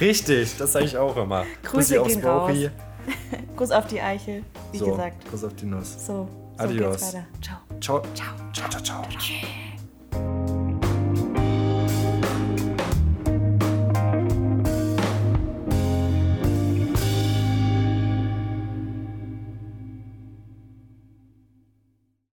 [0.00, 1.44] Richtig, das sage ich auch immer.
[1.62, 2.70] Grüße Bussi aufs raus.
[3.56, 4.42] Kuss auf die Eichel,
[4.72, 5.28] wie So, gesagt.
[5.30, 5.92] Kuss auf die Nuss.
[6.06, 7.00] So, so Adios.
[7.00, 7.26] geht's weiter.
[7.40, 7.58] Ciao.
[7.80, 8.02] Ciao.
[8.14, 9.02] Ciao, ciao, ciao.
[9.10, 9.77] ciao.